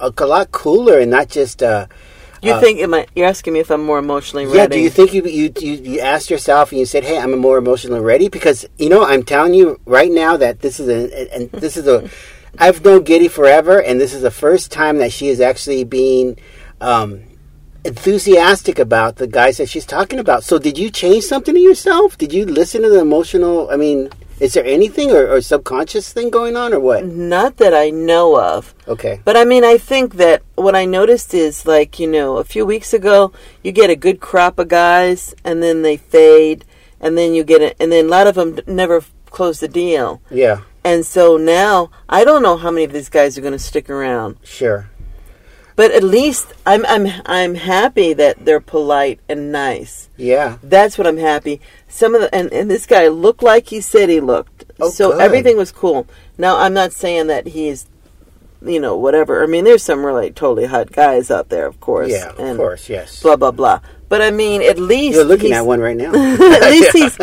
a, 0.00 0.12
a 0.16 0.26
lot 0.26 0.52
cooler 0.52 0.98
and 0.98 1.10
not 1.10 1.28
just. 1.28 1.62
Uh, 1.62 1.86
You 2.42 2.60
think 2.60 2.80
am 2.80 2.92
I, 2.92 3.06
you're 3.16 3.26
asking 3.26 3.52
me 3.54 3.60
if 3.60 3.70
I'm 3.70 3.82
more 3.84 3.98
emotionally 3.98 4.44
ready? 4.46 4.58
yeah, 4.58 4.66
do 4.66 4.78
you 4.78 4.90
think 4.90 5.14
you, 5.14 5.22
you 5.24 5.50
you 5.60 5.72
you 5.92 6.00
asked 6.00 6.28
yourself 6.30 6.70
and 6.72 6.78
you 6.78 6.84
said, 6.86 7.02
"Hey, 7.04 7.16
I'm 7.18 7.32
more 7.38 7.56
emotionally 7.58 8.00
ready"? 8.04 8.28
Because 8.28 8.66
you 8.78 8.88
know, 8.92 9.02
I'm 9.02 9.22
telling 9.22 9.54
you 9.54 9.80
right 9.86 10.12
now 10.12 10.36
that 10.36 10.60
this 10.60 10.78
is 10.78 10.88
a 10.88 11.34
and 11.34 11.50
this 11.52 11.76
is 11.76 11.86
a. 11.88 12.10
I've 12.58 12.84
known 12.84 13.02
Giddy 13.02 13.28
forever, 13.28 13.80
and 13.80 14.00
this 14.00 14.12
is 14.12 14.22
the 14.22 14.30
first 14.30 14.70
time 14.70 14.98
that 14.98 15.12
she 15.12 15.28
is 15.28 15.40
actually 15.40 15.84
being 15.84 16.38
um, 16.80 17.22
enthusiastic 17.84 18.78
about 18.78 19.16
the 19.16 19.26
guys 19.26 19.58
that 19.58 19.68
she's 19.68 19.86
talking 19.86 20.18
about. 20.18 20.44
So, 20.44 20.58
did 20.58 20.78
you 20.78 20.90
change 20.90 21.24
something 21.24 21.56
in 21.56 21.62
yourself? 21.62 22.16
Did 22.16 22.32
you 22.32 22.46
listen 22.46 22.82
to 22.82 22.88
the 22.88 23.00
emotional? 23.00 23.70
I 23.70 23.76
mean, 23.76 24.10
is 24.40 24.54
there 24.54 24.64
anything 24.64 25.10
or, 25.10 25.28
or 25.28 25.40
subconscious 25.40 26.12
thing 26.12 26.30
going 26.30 26.56
on, 26.56 26.72
or 26.72 26.80
what? 26.80 27.04
Not 27.04 27.56
that 27.58 27.74
I 27.74 27.90
know 27.90 28.40
of. 28.40 28.74
Okay. 28.88 29.20
But 29.24 29.36
I 29.36 29.44
mean, 29.44 29.64
I 29.64 29.78
think 29.78 30.14
that 30.14 30.42
what 30.54 30.74
I 30.74 30.84
noticed 30.84 31.34
is 31.34 31.66
like, 31.66 31.98
you 31.98 32.06
know, 32.06 32.38
a 32.38 32.44
few 32.44 32.66
weeks 32.66 32.92
ago, 32.92 33.32
you 33.62 33.72
get 33.72 33.90
a 33.90 33.96
good 33.96 34.20
crop 34.20 34.58
of 34.58 34.68
guys 34.68 35.34
and 35.44 35.62
then 35.62 35.82
they 35.82 35.96
fade 35.96 36.64
and 37.00 37.18
then 37.18 37.34
you 37.34 37.44
get 37.44 37.60
it, 37.60 37.76
and 37.78 37.92
then 37.92 38.06
a 38.06 38.08
lot 38.08 38.26
of 38.26 38.34
them 38.34 38.58
never 38.66 39.04
close 39.26 39.60
the 39.60 39.68
deal. 39.68 40.22
Yeah. 40.30 40.62
And 40.84 41.06
so 41.06 41.38
now 41.38 41.90
I 42.08 42.24
don't 42.24 42.42
know 42.42 42.58
how 42.58 42.70
many 42.70 42.84
of 42.84 42.92
these 42.92 43.08
guys 43.08 43.38
are 43.38 43.40
going 43.40 43.52
to 43.52 43.58
stick 43.58 43.88
around. 43.88 44.36
Sure. 44.44 44.90
But 45.76 45.90
at 45.90 46.04
least 46.04 46.52
I'm 46.64 46.86
I'm 46.86 47.08
I'm 47.26 47.54
happy 47.56 48.12
that 48.12 48.44
they're 48.44 48.60
polite 48.60 49.18
and 49.28 49.50
nice. 49.50 50.08
Yeah. 50.16 50.58
That's 50.62 50.96
what 50.96 51.06
I'm 51.06 51.16
happy. 51.16 51.60
Some 51.88 52.14
of 52.14 52.20
the 52.20 52.32
and, 52.34 52.52
and 52.52 52.70
this 52.70 52.86
guy 52.86 53.08
looked 53.08 53.42
like 53.42 53.68
he 53.68 53.80
said 53.80 54.08
he 54.08 54.20
looked. 54.20 54.64
Oh, 54.78 54.90
so 54.90 55.12
good. 55.12 55.20
everything 55.20 55.56
was 55.56 55.72
cool. 55.72 56.06
Now 56.38 56.58
I'm 56.58 56.74
not 56.74 56.92
saying 56.92 57.26
that 57.28 57.48
he's 57.48 57.86
you 58.62 58.80
know, 58.80 58.96
whatever. 58.96 59.42
I 59.42 59.46
mean 59.46 59.64
there's 59.64 59.82
some 59.82 60.06
really 60.06 60.30
totally 60.30 60.66
hot 60.66 60.92
guys 60.92 61.30
out 61.30 61.48
there, 61.48 61.66
of 61.66 61.80
course. 61.80 62.10
Yeah. 62.10 62.30
Of 62.30 62.56
course. 62.56 62.88
Yes. 62.88 63.20
Blah 63.20 63.36
blah 63.36 63.50
blah. 63.50 63.80
But 64.14 64.22
I 64.22 64.30
mean 64.30 64.62
at 64.62 64.78
least 64.78 65.16
You're 65.16 65.24
looking 65.24 65.50
at 65.52 65.66
one 65.66 65.80
right 65.80 65.96
now. 65.96 66.12
at 66.14 66.70
least 66.70 66.92
he's 66.98 67.18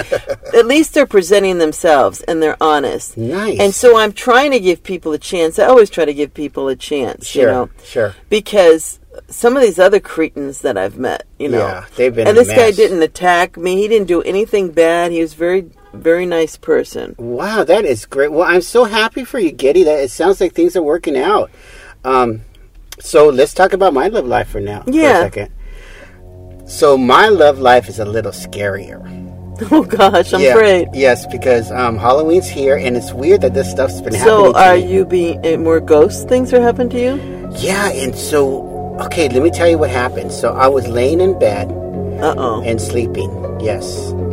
at 0.59 0.65
least 0.65 0.93
they're 0.93 1.05
presenting 1.05 1.57
themselves 1.57 2.19
and 2.23 2.43
they're 2.43 2.61
honest. 2.61 3.17
Nice. 3.17 3.61
And 3.61 3.73
so 3.73 3.97
I'm 3.97 4.11
trying 4.11 4.51
to 4.51 4.59
give 4.59 4.83
people 4.83 5.13
a 5.13 5.17
chance. 5.17 5.57
I 5.57 5.67
always 5.67 5.89
try 5.89 6.03
to 6.03 6.13
give 6.13 6.33
people 6.33 6.67
a 6.67 6.75
chance, 6.75 7.27
Sure. 7.27 7.41
you 7.43 7.47
know 7.47 7.69
Sure. 7.85 8.13
because 8.29 8.99
some 9.29 9.55
of 9.55 9.61
these 9.61 9.79
other 9.79 10.01
cretins 10.01 10.59
that 10.65 10.77
I've 10.77 10.97
met, 10.97 11.25
you 11.39 11.47
know, 11.47 11.59
Yeah, 11.59 11.85
they've 11.95 12.13
been 12.13 12.27
and 12.27 12.35
this 12.35 12.49
guy 12.49 12.71
didn't 12.71 13.01
attack 13.01 13.55
me. 13.55 13.77
He 13.77 13.87
didn't 13.87 14.07
do 14.09 14.21
anything 14.23 14.71
bad. 14.71 15.13
He 15.13 15.21
was 15.21 15.33
very, 15.33 15.69
very 15.93 16.25
nice 16.25 16.57
person. 16.57 17.15
Wow, 17.17 17.63
that 17.63 17.85
is 17.85 18.05
great. 18.05 18.33
Well, 18.33 18.43
I'm 18.53 18.61
so 18.61 18.83
happy 18.83 19.23
for 19.23 19.39
you, 19.39 19.51
Giddy. 19.53 19.83
That 19.85 19.99
it 20.03 20.11
sounds 20.11 20.41
like 20.41 20.51
things 20.53 20.75
are 20.75 20.83
working 20.83 21.17
out. 21.17 21.51
Um, 22.03 22.41
so 22.99 23.29
let's 23.29 23.53
talk 23.53 23.71
about 23.71 23.93
my 23.93 24.07
love 24.09 24.25
life 24.25 24.49
for 24.49 24.59
now. 24.59 24.81
For 24.83 24.91
Yeah. 24.91 25.19
a 25.19 25.23
second. 25.23 25.51
So 26.71 26.97
my 26.97 27.27
love 27.27 27.59
life 27.59 27.89
is 27.89 27.99
a 27.99 28.05
little 28.05 28.31
scarier. 28.31 28.99
Oh 29.71 29.83
gosh, 29.83 30.33
I'm 30.33 30.41
yeah, 30.41 30.55
afraid. 30.55 30.87
Yes, 30.91 31.27
because 31.27 31.69
um, 31.71 31.95
Halloween's 31.95 32.49
here, 32.49 32.75
and 32.75 32.97
it's 32.97 33.13
weird 33.13 33.41
that 33.41 33.53
this 33.53 33.69
stuff's 33.69 34.01
been 34.01 34.13
So, 34.13 34.51
happening. 34.51 34.53
to 34.53 34.59
are 34.59 34.75
you 34.77 35.05
being 35.05 35.45
uh, 35.45 35.57
more 35.57 35.79
ghost 35.79 36.27
things 36.27 36.51
are 36.51 36.61
happening 36.61 36.89
to 36.89 36.99
you? 36.99 37.13
Yeah, 37.59 37.91
and 37.93 38.15
so 38.15 38.65
okay, 39.05 39.29
let 39.29 39.43
me 39.43 39.51
tell 39.51 39.69
you 39.69 39.77
what 39.77 39.91
happened. 39.91 40.31
So 40.31 40.49
I 40.53 40.65
was 40.67 40.87
laying 40.87 41.21
in 41.21 41.37
bed 41.37 41.69
Uh 42.25 42.33
oh. 42.37 42.63
and 42.65 42.81
sleeping. 42.81 43.29
Yes, 43.61 43.85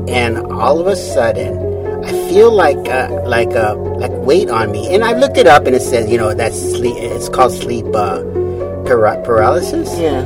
and 0.08 0.38
all 0.50 0.80
of 0.80 0.86
a 0.86 0.96
sudden, 0.96 1.52
I 2.08 2.12
feel 2.30 2.50
like 2.50 2.80
uh, 2.88 3.10
like 3.28 3.52
uh, 3.52 3.76
like 4.00 4.12
weight 4.24 4.48
on 4.48 4.72
me, 4.72 4.88
and 4.94 5.04
I 5.04 5.12
looked 5.12 5.36
it 5.36 5.46
up, 5.46 5.66
and 5.66 5.76
it 5.76 5.82
says 5.82 6.08
you 6.08 6.16
know 6.16 6.32
that's 6.32 6.56
sleep. 6.56 6.96
It's 6.96 7.28
called 7.28 7.52
sleep 7.52 7.84
uh, 7.92 8.22
para- 8.88 9.20
paralysis. 9.28 9.92
Yeah. 10.00 10.24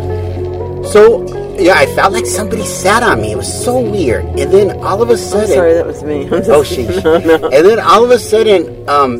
So 0.90 1.26
yeah, 1.58 1.74
I 1.74 1.86
felt 1.94 2.12
like 2.12 2.26
somebody 2.26 2.64
sat 2.64 3.02
on 3.02 3.20
me. 3.20 3.32
It 3.32 3.36
was 3.36 3.64
so 3.64 3.80
weird, 3.80 4.24
and 4.24 4.52
then 4.52 4.82
all 4.82 5.02
of 5.02 5.10
a 5.10 5.12
I'm 5.12 5.18
sudden, 5.18 5.48
sorry, 5.54 5.74
that 5.74 5.86
was 5.86 6.02
me. 6.02 6.24
I'm 6.24 6.30
just, 6.30 6.50
oh 6.50 6.62
she, 6.64 6.86
no, 7.04 7.18
no. 7.18 7.34
and 7.50 7.66
then 7.66 7.78
all 7.78 8.04
of 8.04 8.10
a 8.10 8.18
sudden, 8.18 8.88
um, 8.88 9.18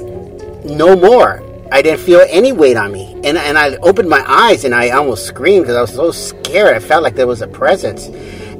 no 0.64 0.97
more. 0.97 1.42
I 1.71 1.81
didn't 1.81 2.00
feel 2.00 2.21
any 2.28 2.52
weight 2.52 2.76
on 2.76 2.92
me, 2.92 3.14
and 3.25 3.38
and 3.38 3.57
I 3.57 3.76
opened 3.76 4.09
my 4.09 4.23
eyes 4.26 4.64
and 4.64 4.75
I 4.75 4.90
almost 4.90 5.25
screamed 5.26 5.64
because 5.64 5.76
I 5.76 5.81
was 5.81 5.95
so 5.95 6.11
scared. 6.11 6.75
I 6.75 6.81
felt 6.81 7.02
like 7.02 7.14
there 7.14 7.26
was 7.26 7.40
a 7.40 7.49
presence, 7.49 8.09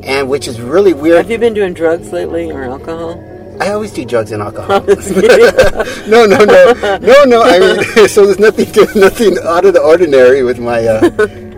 and 0.03 0.31
which 0.31 0.49
is 0.49 0.61
really 0.61 0.95
weird. 0.95 1.19
Have 1.19 1.31
you 1.31 1.39
been 1.39 1.55
doing 1.55 1.75
drugs 1.75 2.13
lately 2.13 2.51
or 2.51 2.63
alcohol? 2.65 3.23
I 3.61 3.71
always 3.71 3.93
do 3.93 4.05
drugs 4.05 4.33
and 4.33 4.43
alcohol. 4.43 4.81
no, 6.09 6.27
no, 6.27 6.45
no, 6.45 6.99
no, 6.99 7.25
no. 7.25 7.43
I 7.43 7.59
mean, 7.59 8.09
so 8.09 8.25
there's 8.27 8.39
nothing, 8.39 8.67
nothing 9.01 9.37
out 9.45 9.65
of 9.65 9.75
the 9.75 9.81
ordinary 9.81 10.43
with 10.43 10.59
my, 10.59 10.85
uh, 10.85 11.11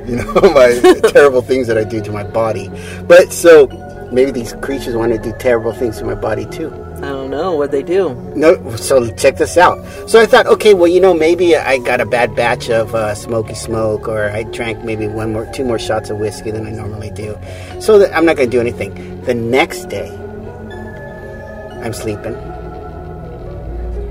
you 0.06 0.16
know, 0.16 0.32
my 0.52 0.80
terrible 1.08 1.42
things 1.42 1.66
that 1.66 1.78
I 1.78 1.84
do 1.84 2.02
to 2.02 2.12
my 2.12 2.25
body. 2.25 2.70
But 3.06 3.32
so 3.32 3.68
maybe 4.12 4.30
these 4.30 4.52
creatures 4.54 4.94
want 4.94 5.12
to 5.12 5.18
do 5.18 5.32
terrible 5.38 5.73
things 5.73 5.99
to 5.99 6.04
my 6.04 6.14
body 6.14 6.46
too. 6.46 6.73
I 6.96 7.08
don't 7.08 7.30
know 7.30 7.54
what 7.54 7.70
they 7.70 7.82
do. 7.82 8.14
No, 8.34 8.76
so 8.76 9.11
check 9.16 9.37
this 9.37 9.58
out. 9.58 9.84
So 10.08 10.20
I 10.20 10.26
thought, 10.26 10.46
okay, 10.46 10.73
well, 10.73 10.87
you 10.87 11.00
know, 11.00 11.12
maybe 11.12 11.56
I 11.56 11.78
got 11.78 12.00
a 12.00 12.06
bad 12.06 12.34
batch 12.34 12.70
of 12.70 12.94
uh, 12.94 13.14
smoky 13.14 13.54
smoke, 13.54 14.08
or 14.08 14.30
I 14.30 14.44
drank 14.44 14.84
maybe 14.84 15.08
one 15.08 15.32
more, 15.32 15.46
two 15.52 15.64
more 15.64 15.78
shots 15.78 16.08
of 16.08 16.18
whiskey 16.18 16.50
than 16.50 16.66
I 16.66 16.70
normally 16.70 17.11
do. 17.11 17.37
So 17.80 17.99
that 17.99 18.16
I'm 18.16 18.25
not 18.25 18.37
going 18.37 18.49
to 18.49 18.56
do 18.56 18.61
anything. 18.61 19.20
The 19.23 19.34
next 19.34 19.90
day, 19.90 20.08
I'm 21.82 21.92
sleeping, 21.92 22.34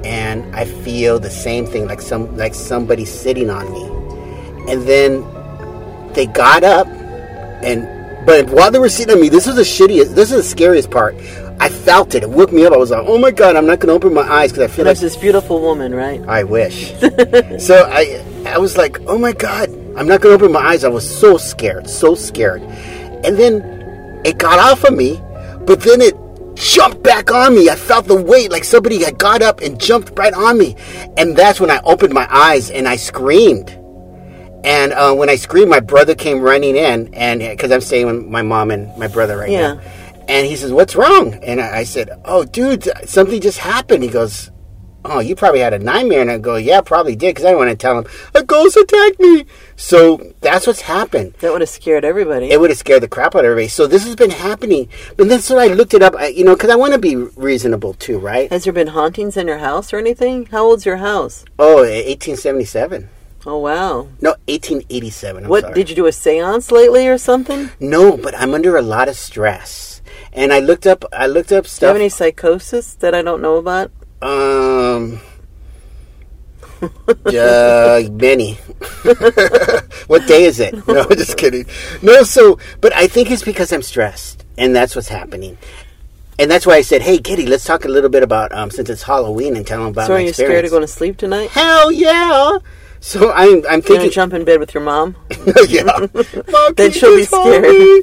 and 0.06 0.56
I 0.56 0.66
feel 0.66 1.20
the 1.20 1.32
same 1.32 1.66
thing, 1.66 1.88
like 1.88 2.02
some, 2.02 2.36
like 2.38 2.54
somebody 2.54 3.06
sitting 3.06 3.50
on 3.50 3.72
me, 3.72 4.72
and 4.72 4.84
then 4.88 5.24
they 6.14 6.26
got 6.26 6.64
up, 6.64 6.88
and 6.88 8.26
but 8.26 8.50
while 8.50 8.72
they 8.72 8.80
were 8.80 8.90
sitting 8.90 9.14
on 9.16 9.22
me, 9.22 9.30
this 9.30 9.48
was 9.48 9.56
the 9.56 9.64
shittiest. 9.64 10.16
This 10.16 10.32
is 10.32 10.38
the 10.38 10.44
scariest 10.44 10.90
part. 10.90 11.16
I 11.60 11.70
felt 11.70 12.16
it. 12.16 12.24
It 12.24 12.30
woke 12.30 12.52
me 12.52 12.66
up. 12.66 12.74
I 12.74 12.78
was 12.78 12.92
like, 12.92 13.04
"Oh 13.06 13.18
my 13.18 13.32
god, 13.32 13.56
I'm 13.56 13.66
not 13.66 13.80
going 13.80 13.90
to 13.90 13.94
open 13.94 14.14
my 14.14 14.22
eyes 14.22 14.52
because 14.52 14.72
I 14.72 14.74
feel 14.74 14.86
like 14.86 14.98
there's 14.98 15.14
this 15.14 15.22
beautiful 15.22 15.62
woman, 15.62 15.94
right? 15.94 16.22
I 16.28 16.44
wish. 16.44 16.94
so 17.60 17.90
I 17.92 18.24
I 18.46 18.58
was 18.58 18.78
like, 18.78 19.00
oh 19.08 19.18
my 19.18 19.32
god, 19.32 19.70
I'm 19.96 20.08
not 20.08 20.22
gonna 20.22 20.36
open 20.36 20.52
my 20.52 20.60
eyes. 20.60 20.84
I 20.84 20.90
was 20.90 21.10
so 21.10 21.38
scared, 21.38 21.90
so 21.90 22.14
scared. 22.14 22.62
And 22.62 23.38
then 23.38 24.22
it 24.26 24.38
got 24.38 24.60
off 24.60 24.84
of 24.84 24.94
me, 24.94 25.22
but 25.66 25.80
then 25.82 26.02
it 26.02 26.14
jumped 26.56 27.02
back 27.04 27.32
on 27.32 27.56
me. 27.56 27.70
I 27.70 27.76
felt 27.76 28.06
the 28.06 28.22
weight, 28.22 28.52
like 28.52 28.66
somebody 28.66 29.02
had 29.02 29.18
got 29.18 29.42
up 29.42 29.62
and 29.62 29.80
jumped 29.80 30.18
right 30.18 30.34
on 30.34 30.58
me. 30.58 30.76
And 31.18 31.36
that's 31.36 31.60
when 31.60 31.72
I 31.72 31.80
opened 31.84 32.14
my 32.14 32.28
eyes 32.30 32.70
and 32.70 32.88
I 32.88 32.98
screamed. 32.98 33.80
And 34.64 34.94
uh, 34.94 35.14
when 35.14 35.30
I 35.30 35.36
screamed, 35.36 35.70
my 35.70 35.80
brother 35.82 36.16
came 36.16 36.40
running 36.42 36.76
in, 36.76 37.14
and 37.14 37.40
because 37.42 37.72
I'm 37.72 37.82
staying 37.82 38.06
with 38.08 38.26
my 38.26 38.42
mom 38.42 38.72
and 38.72 38.96
my 38.98 39.08
brother 39.08 39.38
right 39.38 39.50
Yeah. 39.50 39.74
now. 39.74 39.82
And 40.30 40.48
he 40.48 40.56
says, 40.56 40.72
"What's 40.72 40.96
wrong?" 40.96 41.34
And 41.44 41.60
I 41.60 41.80
I 41.80 41.84
said, 41.84 42.10
"Oh, 42.24 42.46
dude, 42.46 42.88
something 43.06 43.42
just 43.42 43.58
happened." 43.58 44.04
He 44.04 44.10
goes, 44.10 44.52
"Oh, 45.04 45.20
you 45.20 45.36
probably 45.36 45.60
had 45.60 45.74
a 45.74 45.80
nightmare." 45.80 46.22
And 46.22 46.32
I 46.32 46.38
go, 46.38 46.56
"Yeah, 46.56 46.80
probably 46.80 47.18
did," 47.18 47.32
because 47.36 47.44
I 47.44 47.50
didn't 47.50 47.60
want 47.60 47.72
to 47.72 47.76
tell 47.76 47.98
him 48.00 48.06
a 48.34 48.42
ghost 48.42 48.78
attacked 48.78 49.20
me. 49.20 49.44
So 49.76 50.32
that's 50.40 50.66
what's 50.66 50.80
happened. 50.80 51.34
That 51.42 51.52
would 51.52 51.60
have 51.60 51.70
scared 51.70 52.06
everybody. 52.06 52.50
It 52.52 52.62
would 52.62 52.70
have 52.70 52.80
scared 52.80 53.04
the 53.04 53.10
crap 53.10 53.36
out 53.36 53.40
of 53.44 53.52
everybody. 53.52 53.68
So 53.68 53.86
this 53.86 54.06
has 54.06 54.16
been 54.16 54.32
happening. 54.32 54.88
But 55.18 55.28
then 55.28 55.42
so 55.42 55.58
I 55.58 55.68
looked 55.68 55.94
it 55.94 56.02
up, 56.02 56.16
I- 56.16 56.28
you 56.28 56.46
know, 56.46 56.56
because 56.56 56.70
I 56.70 56.78
want 56.78 56.94
to 56.94 57.00
be 57.00 57.18
reasonable 57.18 57.94
too, 57.96 58.18
right? 58.18 58.50
Has 58.50 58.64
there 58.64 58.72
been 58.72 58.88
hauntings 58.96 59.36
in 59.36 59.48
your 59.50 59.58
house 59.58 59.92
or 59.92 59.98
anything? 59.98 60.46
How 60.52 60.64
old's 60.64 60.86
your 60.86 60.98
house? 60.98 61.44
Oh, 61.60 61.84
1877. 61.84 63.10
Oh 63.46 63.58
wow. 63.60 64.08
No, 64.22 64.32
1887. 64.48 65.44
I'm 65.44 65.50
what 65.50 65.62
sorry. 65.64 65.74
did 65.74 65.90
you 65.90 65.96
do 65.96 66.06
a 66.08 66.12
séance 66.12 66.72
lately 66.72 67.08
or 67.08 67.18
something? 67.18 67.70
No, 67.80 68.16
but 68.16 68.34
I'm 68.38 68.54
under 68.54 68.78
a 68.78 68.82
lot 68.82 69.10
of 69.10 69.18
stress. 69.18 70.02
And 70.32 70.54
I 70.54 70.60
looked 70.60 70.88
up 70.88 71.04
I 71.12 71.28
looked 71.28 71.52
up 71.52 71.64
Do 71.66 71.68
you 71.68 71.72
stuff 71.72 71.88
have 71.90 71.96
any 71.98 72.10
psychosis 72.10 72.94
that 72.96 73.14
I 73.14 73.22
don't 73.22 73.42
know 73.42 73.58
about? 73.58 73.92
um 74.22 75.20
uh, 77.26 78.02
many. 78.12 78.54
what 80.08 80.28
day 80.28 80.44
is 80.44 80.60
it? 80.60 80.86
No, 80.88 81.06
just 81.10 81.38
kidding. 81.38 81.66
No, 82.02 82.24
so, 82.24 82.60
but 82.82 82.94
I 82.94 83.08
think 83.08 83.32
it's 83.32 83.44
because 83.44 83.72
I'm 83.72 83.82
stressed, 83.82 84.44
and 84.58 84.76
that's 84.76 84.94
what's 84.96 85.08
happening. 85.08 85.58
And 86.38 86.52
that's 86.52 86.66
why 86.66 86.76
I 86.76 86.82
said, 86.82 87.02
"Hey, 87.02 87.20
Giddy, 87.20 87.46
let's 87.46 87.64
talk 87.64 87.86
a 87.86 87.88
little 87.88 88.10
bit 88.10 88.22
about 88.24 88.52
um, 88.54 88.70
since 88.70 88.90
it's 88.90 89.04
Halloween 89.04 89.56
and 89.56 89.66
tell 89.66 89.80
them 89.80 89.90
about 89.90 90.08
So 90.08 90.14
my 90.14 90.20
are 90.20 90.24
you 90.24 90.30
experience." 90.30 90.52
scared 90.54 90.66
of 90.66 90.72
going 90.72 90.82
to 90.82 90.88
sleep 90.88 91.16
tonight? 91.18 91.52
Hell 91.52 91.90
yeah! 91.92 92.58
So 93.04 93.34
I'm 93.34 93.66
I'm 93.70 93.82
thinking, 93.82 94.12
jump 94.12 94.32
in 94.32 94.46
bed 94.46 94.62
with 94.62 94.74
your 94.74 94.82
mom? 94.82 95.18
yeah. 95.68 96.08
Then 96.78 96.90
she'll 96.92 97.18
be 97.18 97.26
scared. 97.26 97.64
me? 97.64 98.02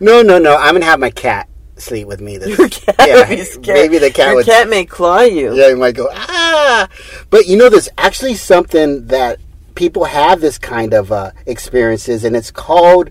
No, 0.00 0.22
no, 0.22 0.40
no. 0.40 0.56
I'm 0.56 0.74
gonna 0.74 0.86
have 0.86 0.98
my 0.98 1.10
cat 1.10 1.48
sleep 1.76 2.08
with 2.08 2.20
me. 2.20 2.36
This, 2.36 2.58
Your 2.58 2.68
cat 2.68 2.96
yeah, 2.98 3.14
would 3.20 3.28
be 3.28 3.44
scared. 3.44 3.78
maybe 3.78 3.98
the 3.98 4.10
cat 4.10 4.26
your 4.26 4.34
would 4.34 4.46
cat 4.46 4.68
may 4.68 4.84
claw 4.84 5.20
you. 5.20 5.54
Yeah, 5.54 5.68
you 5.68 5.76
might 5.76 5.94
go, 5.94 6.08
ah. 6.12 6.88
But 7.30 7.46
you 7.46 7.56
know, 7.56 7.68
there's 7.68 7.88
actually 7.96 8.34
something 8.34 9.06
that 9.06 9.38
people 9.76 10.06
have 10.06 10.40
this 10.40 10.58
kind 10.58 10.94
of 10.94 11.12
uh, 11.12 11.30
experiences, 11.46 12.24
and 12.24 12.34
it's 12.34 12.50
called, 12.50 13.10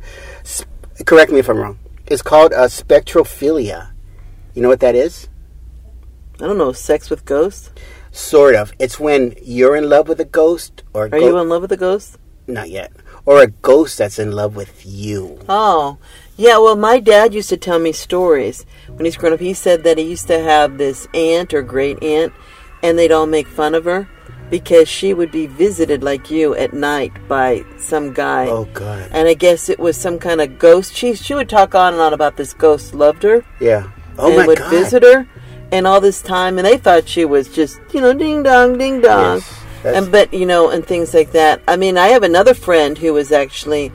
correct 1.06 1.32
me 1.32 1.40
if 1.40 1.48
I'm 1.48 1.58
wrong, 1.58 1.80
it's 2.08 2.22
called 2.22 2.52
uh, 2.52 2.68
spectrophilia. 2.68 3.92
You 4.54 4.62
know 4.62 4.68
what 4.68 4.82
that 4.82 4.94
is? 4.94 5.30
I 6.36 6.48
don't 6.48 6.58
know. 6.58 6.74
Sex 6.74 7.10
with 7.10 7.24
ghosts? 7.24 7.72
Sort 8.12 8.56
of. 8.56 8.74
It's 8.80 9.00
when 9.00 9.36
you're 9.42 9.76
in 9.76 9.90
love 9.90 10.08
with 10.08 10.20
a 10.20 10.26
ghost, 10.26 10.84
or 10.94 11.04
a 11.04 11.08
Are 11.08 11.20
go- 11.20 11.28
you 11.28 11.38
in 11.38 11.50
love 11.50 11.62
with 11.62 11.72
a 11.72 11.78
ghost? 11.78 12.18
not 12.48 12.70
yet, 12.72 12.92
or 13.28 13.44
a 13.44 13.48
ghost 13.48 14.00
that's 14.00 14.18
in 14.18 14.32
love 14.32 14.56
with 14.56 14.84
you. 14.84 15.38
Oh, 15.48 15.98
yeah. 16.36 16.58
Well, 16.58 16.76
my 16.76 17.00
dad 17.00 17.32
used 17.36 17.50
to 17.50 17.58
tell 17.58 17.78
me 17.78 17.92
stories 17.92 18.66
when 18.88 19.06
he's 19.06 19.18
grown 19.18 19.34
up. 19.34 19.40
He 19.40 19.54
said 19.54 19.84
that 19.84 20.00
he 20.00 20.06
used 20.06 20.26
to 20.28 20.40
have 20.40 20.80
this 20.80 21.08
aunt 21.14 21.54
or 21.54 21.62
great 21.62 22.02
aunt, 22.04 22.34
and 22.82 22.98
they'd 22.98 23.12
all 23.12 23.28
make 23.28 23.48
fun 23.48 23.76
of 23.76 23.86
her 23.86 24.10
because 24.50 24.90
she 24.90 25.14
would 25.14 25.32
be 25.32 25.46
visited 25.46 26.02
like 26.02 26.32
you 26.32 26.56
at 26.56 26.74
night 26.74 27.12
by 27.28 27.64
some 27.78 28.14
guy. 28.14 28.48
Oh 28.48 28.66
God. 28.74 29.08
And 29.12 29.28
I 29.28 29.36
guess 29.36 29.70
it 29.70 29.78
was 29.78 29.96
some 29.96 30.18
kind 30.18 30.42
of 30.42 30.58
ghost. 30.58 30.96
She 30.96 31.14
she 31.14 31.36
would 31.36 31.50
talk 31.50 31.76
on 31.76 31.94
and 31.94 32.02
on 32.02 32.14
about 32.14 32.36
this 32.38 32.54
ghost 32.56 32.96
loved 32.96 33.22
her 33.22 33.46
Yeah. 33.60 33.92
Oh 34.18 34.30
and 34.30 34.38
my 34.38 34.48
would 34.48 34.58
God. 34.58 34.72
visit 34.72 35.04
her, 35.04 35.28
and 35.72 35.88
all 35.88 36.02
this 36.02 36.22
time, 36.22 36.58
and 36.58 36.66
they 36.66 36.78
thought 36.78 37.08
she 37.08 37.26
was 37.26 37.48
just 37.48 37.80
you 37.94 38.02
know 38.02 38.14
ding 38.14 38.44
dong 38.44 38.78
ding 38.78 39.02
dong, 39.02 39.38
Yes, 39.38 39.64
and 39.86 40.12
but 40.12 40.34
you 40.34 40.46
know 40.46 40.70
and 40.70 40.86
things 40.86 41.14
like 41.14 41.32
that. 41.32 41.62
I 41.68 41.76
mean, 41.76 41.98
I 41.98 42.08
have 42.08 42.24
another 42.24 42.54
friend 42.54 42.98
who 42.98 43.14
was 43.14 43.32
actually, 43.32 43.92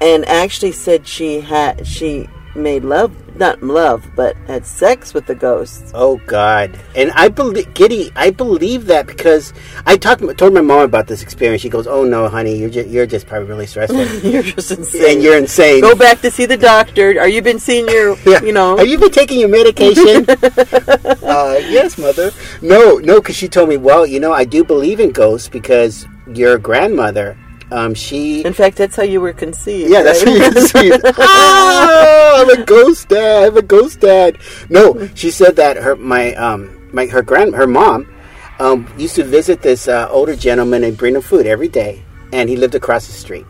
and 0.00 0.24
actually 0.26 0.72
said 0.72 1.06
she 1.06 1.40
had 1.40 1.86
she 1.86 2.28
made 2.54 2.84
love 2.84 3.12
not 3.36 3.60
in 3.62 3.68
love 3.68 4.04
but 4.14 4.36
had 4.46 4.64
sex 4.66 5.12
with 5.14 5.26
the 5.26 5.34
ghosts. 5.34 5.90
Oh 5.94 6.20
God! 6.26 6.78
And 6.94 7.10
I 7.12 7.28
believe, 7.28 7.72
Giddy, 7.74 8.10
I 8.16 8.30
believe 8.30 8.86
that 8.86 9.06
because 9.06 9.52
I 9.86 9.96
talked, 9.96 10.22
told 10.38 10.54
my 10.54 10.60
mom 10.60 10.80
about 10.82 11.06
this 11.06 11.22
experience. 11.22 11.62
She 11.62 11.68
goes, 11.68 11.86
"Oh 11.86 12.04
no, 12.04 12.28
honey, 12.28 12.56
you're 12.56 12.70
just, 12.70 12.88
you're 12.88 13.06
just 13.06 13.26
probably 13.26 13.48
really 13.48 13.66
stressful, 13.66 14.04
You're 14.30 14.42
just 14.42 14.70
insane. 14.70 15.14
and 15.14 15.22
you're 15.22 15.36
insane." 15.38 15.80
Go 15.80 15.94
back 15.94 16.20
to 16.22 16.30
see 16.30 16.46
the 16.46 16.56
doctor. 16.56 17.18
Are 17.20 17.28
you 17.28 17.42
been 17.42 17.58
seeing 17.58 17.88
your 17.88 18.16
Yeah. 18.26 18.42
you 18.42 18.52
know? 18.52 18.76
Have 18.76 18.88
you 18.88 18.98
been 18.98 19.10
taking 19.10 19.38
your 19.40 19.48
medication? 19.48 20.24
uh, 20.28 21.56
yes, 21.68 21.98
mother. 21.98 22.30
No, 22.62 22.96
no, 22.98 23.20
because 23.20 23.36
she 23.36 23.48
told 23.48 23.68
me, 23.68 23.76
well, 23.76 24.06
you 24.06 24.20
know, 24.20 24.32
I 24.32 24.44
do 24.44 24.64
believe 24.64 25.00
in 25.00 25.10
ghosts 25.10 25.48
because 25.48 26.06
your 26.32 26.58
grandmother, 26.58 27.36
um, 27.70 27.94
she. 27.94 28.44
in 28.44 28.52
fact, 28.52 28.76
that's 28.76 28.96
how 28.96 29.02
you 29.02 29.20
were 29.20 29.32
conceived. 29.32 29.90
Yeah, 29.90 30.02
that's 30.02 30.24
right? 30.24 30.38
what 30.38 30.44
you 30.46 30.52
can 30.52 30.66
see. 30.68 31.12
ah, 31.18 32.42
I'm 32.42 32.50
a 32.50 32.64
ghost 32.64 33.08
dad. 33.08 33.48
I'm 33.48 33.56
a 33.56 33.62
ghost 33.62 34.00
dad. 34.00 34.38
No, 34.68 35.08
she 35.14 35.30
said 35.30 35.56
that 35.56 35.76
her 35.76 35.96
my 35.96 36.34
um 36.34 36.88
my 36.92 37.06
her 37.06 37.22
grand 37.22 37.54
her 37.54 37.66
mom 37.66 38.12
um 38.60 38.92
used 38.96 39.16
to 39.16 39.24
visit 39.24 39.62
this 39.62 39.88
uh, 39.88 40.08
older 40.10 40.36
gentleman 40.36 40.84
and 40.84 40.96
bring 40.96 41.14
him 41.14 41.22
food 41.22 41.46
every 41.46 41.68
day, 41.68 42.02
and 42.32 42.48
he 42.48 42.56
lived 42.56 42.74
across 42.74 43.06
the 43.06 43.12
street. 43.12 43.46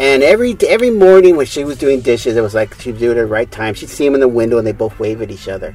And 0.00 0.22
every 0.22 0.56
every 0.66 0.90
morning 0.90 1.36
when 1.36 1.46
she 1.46 1.64
was 1.64 1.78
doing 1.78 2.00
dishes, 2.00 2.36
it 2.36 2.40
was 2.40 2.54
like 2.54 2.74
she'd 2.80 2.98
do 2.98 3.10
it 3.10 3.16
at 3.16 3.22
the 3.22 3.26
right 3.26 3.50
time. 3.50 3.74
She'd 3.74 3.88
see 3.88 4.06
him 4.06 4.14
in 4.14 4.20
the 4.20 4.28
window, 4.28 4.58
and 4.58 4.66
they 4.66 4.72
both 4.72 4.98
wave 4.98 5.22
at 5.22 5.30
each 5.30 5.48
other. 5.48 5.74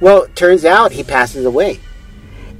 Well, 0.00 0.28
turns 0.34 0.64
out 0.64 0.92
he 0.92 1.02
passes 1.02 1.44
away. 1.44 1.80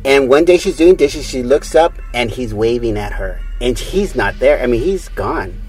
And 0.05 0.29
one 0.29 0.45
day 0.45 0.57
she's 0.57 0.77
doing 0.77 0.95
dishes, 0.95 1.29
she 1.29 1.43
looks 1.43 1.75
up 1.75 1.93
and 2.15 2.31
he's 2.31 2.55
waving 2.55 2.97
at 2.97 3.13
her. 3.15 3.41
And 3.61 3.79
he's 3.79 4.15
not 4.15 4.39
there. 4.39 4.63
I 4.63 4.67
mean, 4.67 4.83
he's 4.83 5.09
gone. 5.09 5.61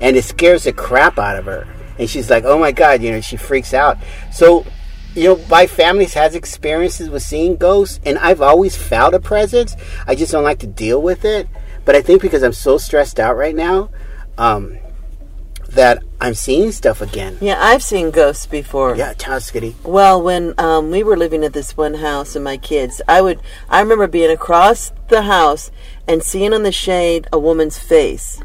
And 0.00 0.16
it 0.16 0.24
scares 0.24 0.64
the 0.64 0.72
crap 0.72 1.18
out 1.18 1.36
of 1.36 1.44
her. 1.44 1.66
And 1.98 2.10
she's 2.10 2.28
like, 2.28 2.44
oh 2.44 2.58
my 2.58 2.72
God, 2.72 3.02
you 3.02 3.12
know, 3.12 3.20
she 3.20 3.36
freaks 3.36 3.72
out. 3.72 3.98
So, 4.32 4.66
you 5.14 5.24
know, 5.24 5.44
my 5.48 5.66
family 5.66 6.06
has 6.06 6.34
experiences 6.34 7.08
with 7.08 7.22
seeing 7.22 7.56
ghosts, 7.56 8.00
and 8.04 8.18
I've 8.18 8.42
always 8.42 8.76
felt 8.76 9.14
a 9.14 9.20
presence. 9.20 9.76
I 10.06 10.16
just 10.16 10.32
don't 10.32 10.42
like 10.42 10.58
to 10.60 10.66
deal 10.66 11.00
with 11.00 11.24
it. 11.24 11.48
But 11.84 11.94
I 11.94 12.02
think 12.02 12.22
because 12.22 12.42
I'm 12.42 12.52
so 12.52 12.78
stressed 12.78 13.20
out 13.20 13.36
right 13.36 13.54
now, 13.54 13.90
um, 14.38 14.78
that 15.74 16.02
I'm 16.20 16.34
seeing 16.34 16.72
stuff 16.72 17.00
again. 17.00 17.38
Yeah, 17.40 17.56
I've 17.60 17.82
seen 17.82 18.10
ghosts 18.10 18.46
before. 18.46 18.96
Yeah, 18.96 19.14
Skitty. 19.14 19.74
Well, 19.84 20.22
when 20.22 20.54
um, 20.58 20.90
we 20.90 21.02
were 21.02 21.16
living 21.16 21.44
at 21.44 21.52
this 21.52 21.76
one 21.76 21.94
house 21.94 22.34
and 22.34 22.44
my 22.44 22.56
kids, 22.56 23.02
I 23.06 23.20
would 23.20 23.40
I 23.68 23.80
remember 23.80 24.06
being 24.06 24.30
across 24.30 24.92
the 25.08 25.22
house 25.22 25.70
and 26.08 26.22
seeing 26.22 26.52
on 26.52 26.62
the 26.62 26.72
shade 26.72 27.28
a 27.32 27.38
woman's 27.38 27.78
face. 27.78 28.40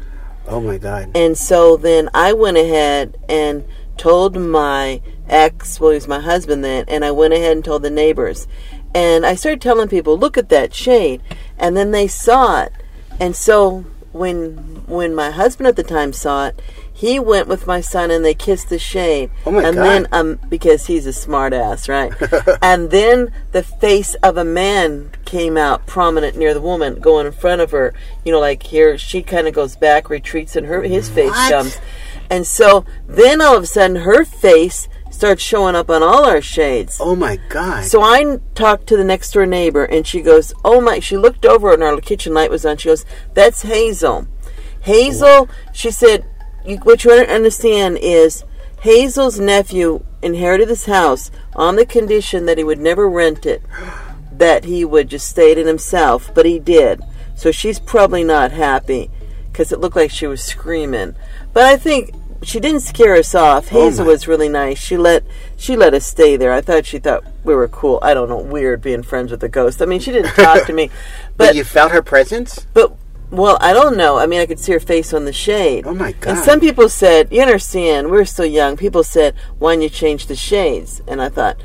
Oh 0.46 0.60
my 0.60 0.78
God. 0.78 1.10
And 1.14 1.38
so 1.38 1.76
then 1.76 2.10
I 2.12 2.32
went 2.32 2.56
ahead 2.56 3.16
and 3.28 3.64
told 3.96 4.36
my 4.36 5.00
ex, 5.28 5.78
well, 5.78 5.90
he 5.90 5.94
was 5.94 6.08
my 6.08 6.20
husband 6.20 6.64
then, 6.64 6.84
and 6.88 7.04
I 7.04 7.10
went 7.10 7.34
ahead 7.34 7.52
and 7.52 7.64
told 7.64 7.82
the 7.82 7.90
neighbors. 7.90 8.48
And 8.94 9.24
I 9.24 9.34
started 9.34 9.60
telling 9.60 9.88
people, 9.88 10.18
look 10.18 10.36
at 10.36 10.48
that 10.48 10.74
shade. 10.74 11.22
And 11.58 11.76
then 11.76 11.92
they 11.92 12.08
saw 12.08 12.62
it. 12.62 12.72
And 13.20 13.36
so 13.36 13.84
when 14.12 14.82
when 14.86 15.14
my 15.14 15.30
husband 15.30 15.68
at 15.68 15.76
the 15.76 15.84
time 15.84 16.12
saw 16.12 16.48
it, 16.48 16.60
he 17.00 17.18
went 17.18 17.48
with 17.48 17.66
my 17.66 17.80
son 17.80 18.10
and 18.10 18.22
they 18.22 18.34
kissed 18.34 18.68
the 18.68 18.78
shade. 18.78 19.30
Oh 19.46 19.50
my 19.52 19.62
and 19.62 19.74
God. 19.74 19.84
then 19.84 20.06
um 20.12 20.38
because 20.50 20.84
he's 20.86 21.06
a 21.06 21.14
smart 21.14 21.54
ass, 21.54 21.88
right? 21.88 22.12
and 22.62 22.90
then 22.90 23.32
the 23.52 23.62
face 23.62 24.14
of 24.16 24.36
a 24.36 24.44
man 24.44 25.10
came 25.24 25.56
out 25.56 25.86
prominent 25.86 26.36
near 26.36 26.52
the 26.52 26.60
woman, 26.60 27.00
going 27.00 27.24
in 27.26 27.32
front 27.32 27.62
of 27.62 27.70
her. 27.70 27.94
You 28.22 28.32
know, 28.32 28.40
like 28.40 28.64
here 28.64 28.98
she 28.98 29.22
kind 29.22 29.48
of 29.48 29.54
goes 29.54 29.76
back, 29.76 30.10
retreats, 30.10 30.56
and 30.56 30.66
her 30.66 30.82
his 30.82 31.08
face 31.08 31.30
What? 31.30 31.50
comes. 31.50 31.78
And 32.28 32.46
so 32.46 32.84
then 33.08 33.40
all 33.40 33.56
of 33.56 33.62
a 33.62 33.66
sudden 33.66 33.96
her 34.02 34.26
face 34.26 34.86
starts 35.10 35.42
showing 35.42 35.74
up 35.74 35.88
on 35.88 36.02
all 36.02 36.26
our 36.26 36.42
shades. 36.42 36.98
Oh 37.00 37.16
my 37.16 37.38
god. 37.48 37.86
So 37.86 38.02
I 38.02 38.40
talked 38.54 38.86
to 38.88 38.98
the 38.98 39.04
next 39.04 39.32
door 39.32 39.46
neighbor, 39.46 39.84
and 39.84 40.06
she 40.06 40.20
goes, 40.20 40.52
"Oh 40.66 40.82
my!" 40.82 41.00
She 41.00 41.16
looked 41.16 41.46
over, 41.46 41.72
and 41.72 41.82
our 41.82 41.98
kitchen 42.00 42.34
light 42.34 42.50
was 42.50 42.66
on. 42.66 42.76
She 42.76 42.90
goes, 42.90 43.06
"That's 43.32 43.62
Hazel." 43.62 44.26
Hazel, 44.82 45.48
she 45.72 45.90
said, 45.90 46.24
"What 46.64 47.04
you 47.04 47.10
don't 47.10 47.30
understand 47.30 47.98
is 48.00 48.44
Hazel's 48.80 49.38
nephew 49.38 50.04
inherited 50.22 50.68
this 50.68 50.86
house 50.86 51.30
on 51.54 51.76
the 51.76 51.86
condition 51.86 52.46
that 52.46 52.58
he 52.58 52.64
would 52.64 52.78
never 52.80 53.08
rent 53.08 53.46
it, 53.46 53.62
that 54.32 54.64
he 54.64 54.84
would 54.84 55.08
just 55.08 55.28
stay 55.28 55.52
it 55.52 55.58
in 55.58 55.66
himself, 55.66 56.30
but 56.34 56.46
he 56.46 56.58
did. 56.58 57.02
So 57.36 57.50
she's 57.50 57.78
probably 57.78 58.24
not 58.24 58.52
happy 58.52 59.10
because 59.50 59.72
it 59.72 59.80
looked 59.80 59.96
like 59.96 60.10
she 60.10 60.26
was 60.26 60.42
screaming. 60.42 61.14
But 61.52 61.64
I 61.64 61.76
think." 61.76 62.14
She 62.42 62.58
didn't 62.58 62.80
scare 62.80 63.16
us 63.16 63.34
off. 63.34 63.70
Oh, 63.70 63.84
Hazel 63.84 64.06
my- 64.06 64.12
was 64.12 64.26
really 64.26 64.48
nice. 64.48 64.78
She 64.78 64.96
let 64.96 65.24
she 65.58 65.76
let 65.76 65.92
us 65.92 66.06
stay 66.06 66.38
there. 66.38 66.54
I 66.54 66.62
thought 66.62 66.86
she 66.86 66.98
thought 66.98 67.22
we 67.44 67.54
were 67.54 67.68
cool. 67.68 67.98
I 68.00 68.14
don't 68.14 68.30
know, 68.30 68.38
weird 68.38 68.80
being 68.80 69.02
friends 69.02 69.30
with 69.30 69.42
a 69.44 69.48
ghost. 69.50 69.82
I 69.82 69.84
mean, 69.84 70.00
she 70.00 70.10
didn't 70.10 70.32
talk 70.32 70.66
to 70.66 70.72
me, 70.72 70.88
but, 71.36 71.48
but 71.48 71.54
you 71.54 71.64
felt 71.64 71.92
her 71.92 72.00
presence? 72.00 72.66
but 72.72 72.96
well, 73.30 73.58
I 73.60 73.72
don't 73.72 73.96
know. 73.96 74.18
I 74.18 74.26
mean, 74.26 74.40
I 74.40 74.46
could 74.46 74.58
see 74.58 74.72
her 74.72 74.80
face 74.80 75.12
on 75.12 75.24
the 75.24 75.32
shade. 75.32 75.86
Oh, 75.86 75.94
my 75.94 76.12
god! 76.12 76.30
And 76.30 76.38
some 76.44 76.60
people 76.60 76.88
said, 76.88 77.32
you 77.32 77.40
understand, 77.40 78.08
we 78.08 78.12
we're 78.12 78.24
still 78.24 78.46
young. 78.46 78.76
People 78.76 79.04
said, 79.04 79.34
why 79.58 79.74
don't 79.74 79.82
you 79.82 79.88
change 79.88 80.26
the 80.26 80.36
shades? 80.36 81.00
And 81.06 81.22
I 81.22 81.28
thought, 81.28 81.56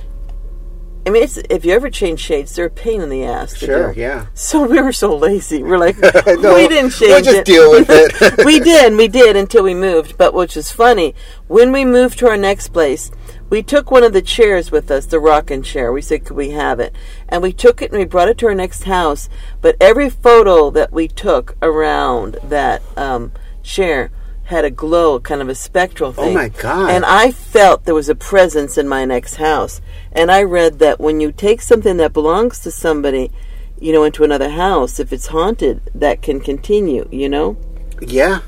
I 1.07 1.11
mean, 1.11 1.21
it's, 1.21 1.37
if 1.37 1.63
you 1.63 1.73
ever 1.73 1.91
change 1.91 2.19
shades, 2.19 2.55
they're 2.55 2.65
a 2.65 2.69
pain 2.69 2.99
in 2.99 3.09
the 3.09 3.25
ass. 3.25 3.55
Sure, 3.55 3.93
do. 3.93 3.99
yeah. 3.99 4.25
So 4.33 4.65
we 4.65 4.81
were 4.81 4.91
so 4.91 5.15
lazy. 5.15 5.61
We're 5.61 5.77
like, 5.77 5.97
No, 6.01 6.55
we 6.55 6.67
didn't 6.67 6.91
change 6.91 7.09
we'll 7.09 7.21
just 7.21 7.37
it. 7.37 7.45
deal 7.45 7.69
with 7.69 7.87
it. 7.89 8.43
we 8.45 8.59
did, 8.59 8.95
we 8.95 9.07
did 9.07 9.35
until 9.35 9.63
we 9.63 9.75
moved. 9.75 10.17
But 10.17 10.33
which 10.33 10.57
is 10.57 10.71
funny, 10.71 11.13
when 11.47 11.71
we 11.71 11.85
moved 11.85 12.17
to 12.19 12.27
our 12.27 12.37
next 12.37 12.69
place, 12.69 13.11
we 13.51 13.61
took 13.61 13.91
one 13.91 14.03
of 14.03 14.13
the 14.13 14.21
chairs 14.23 14.71
with 14.71 14.89
us, 14.89 15.05
the 15.05 15.19
rocking 15.19 15.61
chair. 15.61 15.91
We 15.91 16.01
said, 16.01 16.25
could 16.25 16.35
we 16.35 16.49
have 16.51 16.79
it? 16.79 16.95
And 17.27 17.41
we 17.41 17.53
took 17.53 17.81
it 17.81 17.91
and 17.91 17.99
we 17.99 18.05
brought 18.05 18.29
it 18.29 18.37
to 18.39 18.47
our 18.47 18.55
next 18.55 18.83
house. 18.83 19.29
But 19.61 19.75
every 19.79 20.09
photo 20.09 20.69
that 20.71 20.91
we 20.91 21.07
took 21.07 21.55
around 21.61 22.37
that 22.43 22.81
um, 22.95 23.31
chair 23.63 24.11
had 24.45 24.63
a 24.63 24.69
glow, 24.69 25.19
kind 25.19 25.41
of 25.41 25.49
a 25.49 25.55
spectral 25.55 26.13
thing. 26.13 26.29
Oh 26.29 26.33
my 26.33 26.49
God. 26.49 26.91
And 26.91 27.03
I 27.03 27.31
felt 27.31 27.85
there 27.85 27.95
was 27.95 28.09
a 28.09 28.15
presence 28.15 28.77
in 28.77 28.87
my 28.87 29.03
next 29.03 29.35
house. 29.35 29.81
And 30.11 30.31
I 30.31 30.43
read 30.43 30.79
that 30.79 30.99
when 30.99 31.19
you 31.19 31.31
take 31.31 31.61
something 31.61 31.97
that 31.97 32.13
belongs 32.13 32.59
to 32.59 32.71
somebody, 32.71 33.31
you 33.79 33.91
know, 33.91 34.03
into 34.03 34.23
another 34.23 34.49
house, 34.49 34.99
if 34.99 35.11
it's 35.11 35.27
haunted, 35.27 35.81
that 35.95 36.21
can 36.21 36.39
continue, 36.39 37.07
you 37.11 37.27
know? 37.27 37.57
Yeah. 38.01 38.41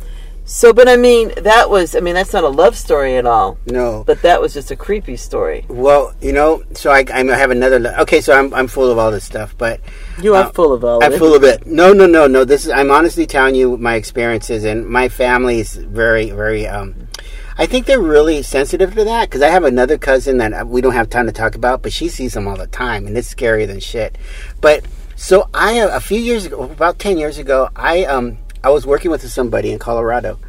So, 0.49 0.71
but 0.71 0.87
I 0.87 0.95
mean, 0.95 1.33
that 1.39 1.69
was, 1.69 1.93
I 1.93 1.99
mean, 1.99 2.15
that's 2.15 2.31
not 2.31 2.45
a 2.45 2.47
love 2.47 2.77
story 2.77 3.17
at 3.17 3.25
all. 3.25 3.57
No. 3.65 4.05
But 4.07 4.21
that 4.21 4.39
was 4.39 4.53
just 4.53 4.71
a 4.71 4.77
creepy 4.77 5.17
story. 5.17 5.65
Well, 5.67 6.13
you 6.21 6.31
know, 6.31 6.63
so 6.73 6.89
I, 6.89 7.03
I 7.13 7.21
have 7.25 7.51
another. 7.51 7.93
Okay, 7.99 8.21
so 8.21 8.31
I'm 8.31 8.53
I'm 8.53 8.67
full 8.67 8.89
of 8.89 8.97
all 8.97 9.11
this 9.11 9.25
stuff, 9.25 9.55
but 9.57 9.81
You 10.21 10.35
are 10.35 10.45
uh, 10.45 10.51
full 10.51 10.71
of 10.71 10.85
all 10.85 11.03
I'm 11.03 11.11
of 11.11 11.15
it. 11.15 11.19
full 11.19 11.35
of 11.35 11.43
it. 11.43 11.67
No, 11.67 11.91
no, 11.91 12.05
no, 12.07 12.27
no. 12.27 12.45
This 12.45 12.63
is 12.65 12.71
I'm 12.71 12.91
honestly 12.91 13.27
telling 13.27 13.55
you 13.55 13.75
my 13.77 13.95
experiences, 13.95 14.63
and 14.63 14.87
my 14.87 15.09
family 15.09 15.59
is 15.59 15.75
very, 15.75 16.31
very. 16.31 16.65
um 16.65 17.09
I 17.59 17.65
think 17.65 17.85
they're 17.85 17.99
really 17.99 18.41
sensitive 18.41 18.95
to 18.95 19.03
that 19.03 19.29
because 19.29 19.41
I 19.41 19.49
have 19.49 19.65
another 19.65 19.97
cousin 19.97 20.37
that 20.37 20.53
uh, 20.53 20.65
we 20.65 20.79
don't 20.79 20.93
have 20.93 21.09
time 21.09 21.25
to 21.25 21.33
talk 21.33 21.55
about, 21.55 21.81
but 21.81 21.91
she 21.91 22.07
sees 22.07 22.35
them 22.35 22.47
all 22.47 22.55
the 22.55 22.67
time, 22.67 23.05
and 23.05 23.17
it's 23.17 23.33
scarier 23.33 23.67
than 23.67 23.81
shit. 23.81 24.17
But 24.61 24.85
so 25.17 25.49
I 25.53 25.73
a 25.73 25.99
few 25.99 26.19
years 26.21 26.45
ago, 26.45 26.61
about 26.63 26.99
ten 26.99 27.17
years 27.17 27.37
ago, 27.37 27.69
I 27.75 28.05
um 28.05 28.37
I 28.63 28.69
was 28.69 28.85
working 28.85 29.11
with 29.11 29.27
somebody 29.29 29.71
in 29.71 29.79
Colorado, 29.79 30.39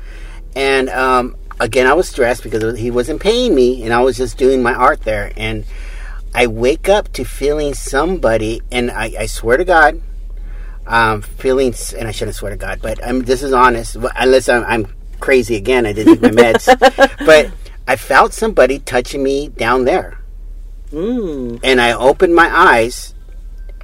and 0.55 0.89
um 0.89 1.37
again 1.61 1.87
I 1.87 1.95
was 1.95 2.09
stressed 2.09 2.43
because 2.43 2.79
he 2.79 2.91
wasn't 2.91 3.21
paying 3.21 3.55
me, 3.55 3.83
and 3.83 3.93
I 3.93 4.01
was 4.01 4.17
just 4.17 4.39
doing 4.39 4.63
my 4.63 4.75
art 4.75 5.03
there, 5.03 5.33
and 5.37 5.65
I 6.35 6.47
wake 6.47 6.89
up 6.89 7.13
to 7.15 7.25
feeling 7.25 7.75
somebody, 7.75 8.63
and 8.71 8.91
I, 8.91 9.13
I 9.19 9.27
swear 9.27 9.57
to 9.57 9.65
God, 9.65 10.01
um, 10.87 11.23
feeling, 11.23 11.75
and 11.97 12.07
I 12.07 12.13
shouldn't 12.13 12.37
swear 12.37 12.51
to 12.51 12.57
God, 12.57 12.81
but 12.83 13.05
I'm, 13.05 13.23
this 13.23 13.43
is 13.43 13.53
honest, 13.53 13.97
unless 14.17 14.49
I'm, 14.49 14.65
I'm 14.65 14.87
crazy 15.21 15.57
again, 15.57 15.87
I 15.87 15.93
didn't 15.93 16.21
take 16.21 16.35
my 16.35 16.43
meds, 16.43 17.19
but 17.27 17.51
I 17.87 17.97
felt 17.97 18.33
somebody 18.33 18.79
touching 18.79 19.23
me 19.23 19.49
down 19.49 19.85
there. 19.85 20.19
Mm. 20.91 21.61
And 21.63 21.81
I 21.81 21.93
opened 21.93 22.35
my 22.35 22.49
eyes, 22.55 23.15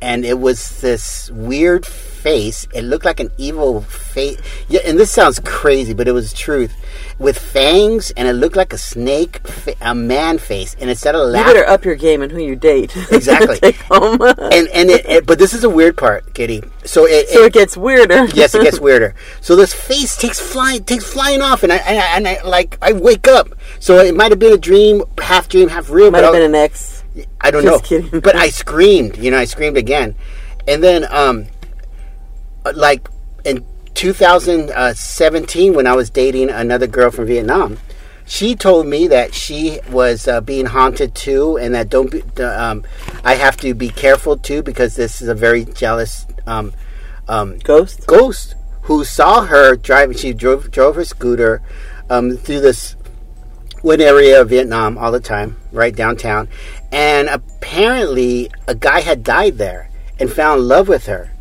and 0.04 0.24
it 0.24 0.38
was 0.38 0.80
this 0.82 1.30
weird 1.32 1.86
face. 1.86 2.66
It 2.74 2.82
looked 2.82 3.04
like 3.06 3.20
an 3.20 3.30
evil 3.38 3.80
face. 3.82 4.38
Yeah, 4.68 4.80
and 4.84 4.98
this 4.98 5.10
sounds 5.10 5.40
crazy, 5.44 5.94
but 5.94 6.06
it 6.06 6.12
was 6.12 6.32
truth. 6.32 6.74
With 7.18 7.38
fangs, 7.38 8.10
and 8.16 8.28
it 8.28 8.34
looked 8.34 8.56
like 8.56 8.72
a 8.72 8.78
snake, 8.78 9.46
fa- 9.46 9.74
a 9.80 9.94
man 9.94 10.38
face. 10.38 10.76
And 10.80 10.90
instead 10.90 11.14
of 11.14 11.20
You 11.20 11.26
laughing, 11.32 11.54
better 11.54 11.66
up 11.68 11.84
your 11.84 11.94
game 11.94 12.20
and 12.22 12.30
who 12.30 12.40
you 12.40 12.54
date. 12.56 12.94
Exactly. 13.10 13.58
Take 13.58 13.76
home. 13.92 14.20
and 14.20 14.68
and 14.78 14.90
it, 14.90 15.06
it, 15.06 15.26
but 15.26 15.38
this 15.38 15.54
is 15.54 15.64
a 15.64 15.70
weird 15.70 15.96
part, 15.96 16.34
Giddy. 16.34 16.62
So 16.84 17.06
it, 17.06 17.28
so 17.28 17.42
it 17.42 17.46
it 17.46 17.52
gets 17.54 17.76
weirder. 17.76 18.26
yes, 18.34 18.54
it 18.54 18.62
gets 18.62 18.78
weirder. 18.86 19.14
So 19.40 19.56
this 19.56 19.72
face 19.72 20.16
takes 20.16 20.38
flying, 20.40 20.84
takes 20.84 21.04
flying 21.10 21.40
off, 21.40 21.62
and 21.62 21.72
I, 21.72 21.76
and 21.76 21.98
I, 21.98 22.06
and 22.16 22.28
I 22.28 22.42
like 22.42 22.76
I 22.82 22.92
wake 22.92 23.26
up. 23.28 23.48
So 23.80 23.98
it 23.98 24.14
might 24.14 24.30
have 24.32 24.38
been 24.38 24.52
a 24.52 24.58
dream, 24.70 25.02
half 25.18 25.48
dream, 25.48 25.68
half 25.68 25.88
real. 25.90 26.10
Might 26.10 26.24
have 26.24 26.32
been 26.32 26.42
an 26.42 26.54
ex. 26.54 26.93
I 27.40 27.50
don't 27.50 27.62
Just 27.62 27.82
know. 27.92 28.00
kidding. 28.00 28.20
But 28.20 28.36
I 28.36 28.48
screamed. 28.62 29.16
You 29.18 29.30
know, 29.30 29.38
I 29.38 29.44
screamed 29.44 29.76
again, 29.76 30.16
and 30.66 30.82
then 30.82 31.06
um, 31.10 31.46
like 32.74 33.08
in 33.44 33.64
2017 33.94 35.74
when 35.74 35.86
I 35.86 35.94
was 35.94 36.10
dating 36.10 36.50
another 36.50 36.86
girl 36.86 37.10
from 37.10 37.26
Vietnam. 37.26 37.78
She 38.26 38.54
told 38.54 38.86
me 38.86 39.06
that 39.08 39.34
she 39.34 39.80
was 39.90 40.26
uh, 40.26 40.40
being 40.40 40.64
haunted 40.64 41.14
too, 41.14 41.58
and 41.58 41.74
that 41.74 41.90
don't 41.90 42.10
be. 42.10 42.22
Um, 42.42 42.84
I 43.22 43.34
have 43.34 43.58
to 43.58 43.74
be 43.74 43.90
careful 43.90 44.38
too 44.38 44.62
because 44.62 44.96
this 44.96 45.20
is 45.20 45.28
a 45.28 45.34
very 45.34 45.66
jealous 45.66 46.26
um, 46.46 46.72
um, 47.28 47.58
Ghost? 47.58 48.06
ghost 48.06 48.54
who 48.82 49.04
saw 49.04 49.44
her 49.44 49.76
driving. 49.76 50.16
She 50.16 50.32
drove 50.32 50.70
drove 50.70 50.96
her 50.96 51.04
scooter 51.04 51.60
um, 52.08 52.36
through 52.38 52.60
this 52.60 52.96
one 53.82 54.00
area 54.00 54.40
of 54.40 54.48
Vietnam 54.48 54.96
all 54.96 55.12
the 55.12 55.20
time, 55.20 55.58
right 55.70 55.94
downtown, 55.94 56.48
and 56.94 57.28
apparently 57.28 58.50
a 58.68 58.74
guy 58.74 59.00
had 59.00 59.24
died 59.24 59.58
there 59.58 59.90
and 60.20 60.32
found 60.32 60.62
love 60.62 60.86
with 60.86 61.06
her. 61.06 61.32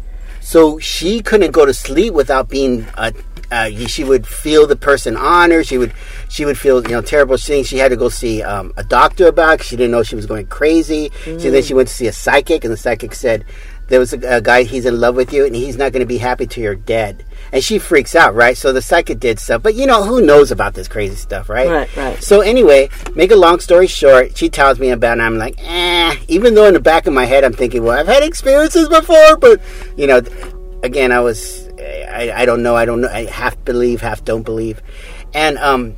So 0.41 0.79
she 0.79 1.21
couldn't 1.21 1.51
go 1.51 1.65
to 1.65 1.73
sleep 1.73 2.13
without 2.13 2.49
being. 2.49 2.85
Uh, 2.95 3.11
uh, 3.51 3.69
she 3.69 4.03
would 4.03 4.25
feel 4.25 4.65
the 4.65 4.75
person 4.75 5.15
on 5.15 5.51
her. 5.51 5.63
She 5.63 5.77
would, 5.77 5.93
she 6.27 6.43
would 6.43 6.57
feel 6.57 6.81
you 6.81 6.89
know 6.89 7.01
terrible 7.01 7.37
things. 7.37 7.67
She 7.67 7.77
had 7.77 7.89
to 7.89 7.95
go 7.95 8.09
see 8.09 8.41
um, 8.41 8.73
a 8.77 8.83
doctor 8.83 9.27
about. 9.27 9.61
It. 9.61 9.65
She 9.65 9.77
didn't 9.77 9.91
know 9.91 10.01
she 10.01 10.15
was 10.15 10.25
going 10.25 10.47
crazy. 10.47 11.11
So 11.23 11.51
then 11.51 11.61
she 11.61 11.75
went 11.75 11.87
to 11.87 11.93
see 11.93 12.07
a 12.07 12.11
psychic, 12.11 12.65
and 12.65 12.73
the 12.73 12.77
psychic 12.77 13.13
said, 13.13 13.45
"There 13.87 13.99
was 13.99 14.13
a, 14.13 14.37
a 14.37 14.41
guy. 14.41 14.63
He's 14.63 14.85
in 14.85 14.99
love 14.99 15.15
with 15.15 15.33
you, 15.33 15.45
and 15.45 15.55
he's 15.55 15.77
not 15.77 15.91
going 15.91 16.01
to 16.01 16.05
be 16.05 16.17
happy 16.17 16.47
till 16.47 16.63
you're 16.63 16.75
dead." 16.75 17.23
And 17.51 17.63
she 17.63 17.79
freaks 17.79 18.15
out, 18.15 18.33
right? 18.33 18.57
So 18.57 18.73
the 18.73 18.81
psychic 18.81 19.19
did 19.19 19.39
stuff, 19.39 19.61
but 19.61 19.75
you 19.75 19.85
know 19.85 20.03
who 20.03 20.21
knows 20.21 20.51
about 20.51 20.73
this 20.73 20.87
crazy 20.87 21.15
stuff, 21.15 21.49
right? 21.49 21.69
Right, 21.69 21.95
right. 21.95 22.23
So 22.23 22.41
anyway, 22.41 22.89
make 23.15 23.31
a 23.31 23.35
long 23.35 23.59
story 23.59 23.87
short, 23.87 24.37
she 24.37 24.49
tells 24.49 24.79
me 24.79 24.89
about 24.89 25.09
it, 25.09 25.11
and 25.13 25.21
I'm 25.21 25.37
like, 25.37 25.55
eh. 25.59 26.15
Even 26.27 26.55
though 26.55 26.65
in 26.65 26.73
the 26.73 26.79
back 26.79 27.05
of 27.05 27.13
my 27.13 27.25
head 27.25 27.43
I'm 27.43 27.53
thinking, 27.53 27.83
well, 27.83 27.99
I've 27.99 28.07
had 28.07 28.23
experiences 28.23 28.89
before, 28.89 29.37
but 29.37 29.61
you 29.97 30.07
know, 30.07 30.21
again, 30.83 31.11
I 31.11 31.19
was, 31.19 31.69
I, 31.79 32.31
I 32.35 32.45
don't 32.45 32.63
know, 32.63 32.75
I 32.75 32.85
don't 32.85 33.01
know, 33.01 33.09
I 33.09 33.25
half 33.25 33.63
believe, 33.65 34.01
half 34.01 34.23
don't 34.23 34.43
believe, 34.43 34.81
and 35.33 35.57
um, 35.59 35.95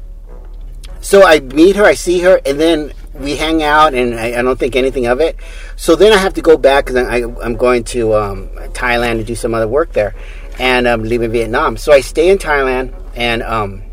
so 1.00 1.24
I 1.26 1.40
meet 1.40 1.76
her, 1.76 1.86
I 1.86 1.94
see 1.94 2.20
her, 2.22 2.42
and 2.46 2.60
then 2.60 2.94
we 3.16 3.36
hang 3.36 3.64
out, 3.64 3.94
and 3.94 4.16
I, 4.16 4.40
I 4.40 4.42
don't 4.42 4.60
think 4.60 4.76
anything 4.76 5.08
of 5.08 5.20
it. 5.22 5.38
So 5.76 5.96
then 5.96 6.14
I 6.14 6.18
have 6.18 6.34
to 6.36 6.42
go 6.42 6.58
back 6.58 6.86
because 6.86 7.08
I'm 7.08 7.56
going 7.56 7.84
to 7.86 8.14
um, 8.16 8.50
Thailand 8.74 9.18
to 9.18 9.24
do 9.24 9.36
some 9.36 9.54
other 9.54 9.68
work 9.68 9.94
there, 9.94 10.14
and 10.60 10.88
I'm 10.88 11.04
leaving 11.04 11.32
Vietnam. 11.32 11.78
So 11.78 11.92
I 11.92 12.02
stay 12.02 12.30
in 12.30 12.38
Thailand, 12.38 12.94
and 13.16 13.42
um, 13.44 13.84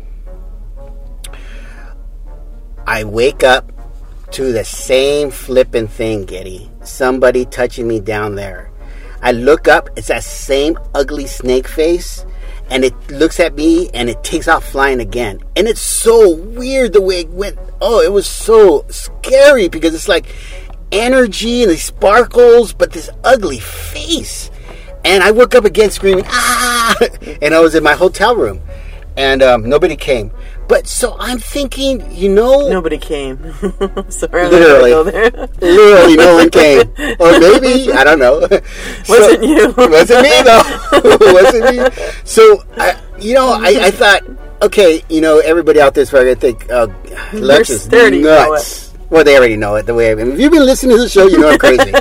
I 2.85 3.03
wake 3.05 3.43
up 3.43 3.71
to 4.31 4.51
the 4.51 4.65
same 4.65 5.31
flipping 5.31 5.87
thing, 5.87 6.25
Giddy. 6.25 6.69
Somebody 6.83 7.45
touching 7.45 7.87
me 7.87 7.99
down 7.99 8.35
there. 8.35 8.71
I 9.21 9.31
look 9.31 9.69
up, 9.69 9.89
it's 9.95 10.07
that 10.07 10.23
same 10.23 10.77
ugly 10.93 11.27
snake 11.27 11.67
face, 11.67 12.25
and 12.69 12.83
it 12.83 12.93
looks 13.11 13.39
at 13.39 13.55
me 13.55 13.89
and 13.93 14.09
it 14.09 14.23
takes 14.23 14.47
off 14.47 14.65
flying 14.65 14.99
again. 14.99 15.39
And 15.55 15.67
it's 15.67 15.81
so 15.81 16.35
weird 16.35 16.93
the 16.93 17.01
way 17.01 17.21
it 17.21 17.29
went. 17.29 17.57
Oh, 17.81 18.01
it 18.01 18.11
was 18.11 18.27
so 18.27 18.85
scary 18.89 19.67
because 19.67 19.93
it's 19.93 20.07
like 20.07 20.25
energy 20.91 21.63
and 21.63 21.71
these 21.71 21.83
sparkles, 21.83 22.73
but 22.73 22.91
this 22.91 23.09
ugly 23.23 23.59
face. 23.59 24.49
and 25.05 25.23
I 25.23 25.31
woke 25.31 25.55
up 25.55 25.65
again 25.65 25.91
screaming, 25.91 26.25
ah! 26.27 26.95
And 27.41 27.53
I 27.53 27.59
was 27.59 27.75
in 27.75 27.83
my 27.83 27.93
hotel 27.93 28.35
room, 28.35 28.61
and 29.17 29.41
um, 29.41 29.67
nobody 29.67 29.95
came. 29.95 30.31
But 30.67 30.87
so 30.87 31.15
I'm 31.19 31.39
thinking, 31.39 32.09
you 32.11 32.29
know, 32.29 32.69
Nobody 32.69 32.97
came. 32.97 33.37
Sorry, 34.09 34.47
Literally. 34.47 34.91
Go 34.91 35.03
there. 35.03 35.29
literally 35.61 36.15
no 36.15 36.35
one 36.35 36.49
came, 36.49 36.81
or 37.19 37.39
maybe 37.39 37.91
I 37.91 38.03
don't 38.03 38.19
know. 38.19 38.39
Wasn't 39.09 39.43
you. 39.43 39.73
wasn't 39.77 40.21
me 40.23 40.41
though. 40.43 41.33
wasn't 41.33 41.75
me. 41.75 42.05
So 42.23 42.63
I, 42.77 42.99
you 43.19 43.33
know, 43.33 43.49
I, 43.53 43.87
I 43.87 43.91
thought, 43.91 44.21
okay, 44.61 45.03
you 45.09 45.21
know, 45.21 45.39
everybody 45.39 45.81
out 45.81 45.93
there 45.93 46.03
is 46.03 46.09
probably 46.09 46.33
gonna 46.35 46.39
think 46.39 46.71
uh, 46.71 46.87
Lex 47.33 47.69
is 47.69 47.87
they 47.89 47.99
already 48.01 48.21
know 48.21 48.51
nuts. 48.51 48.93
Well, 49.09 49.23
they 49.23 49.37
already 49.37 49.57
know 49.57 49.75
it. 49.75 49.85
The 49.85 49.93
way 49.93 50.11
I 50.11 50.15
mean, 50.15 50.31
if 50.31 50.39
you've 50.39 50.51
been 50.51 50.65
listening 50.65 50.95
to 50.97 51.03
the 51.03 51.09
show, 51.09 51.27
you 51.27 51.37
know 51.39 51.49
I'm 51.49 51.59
crazy. 51.59 51.91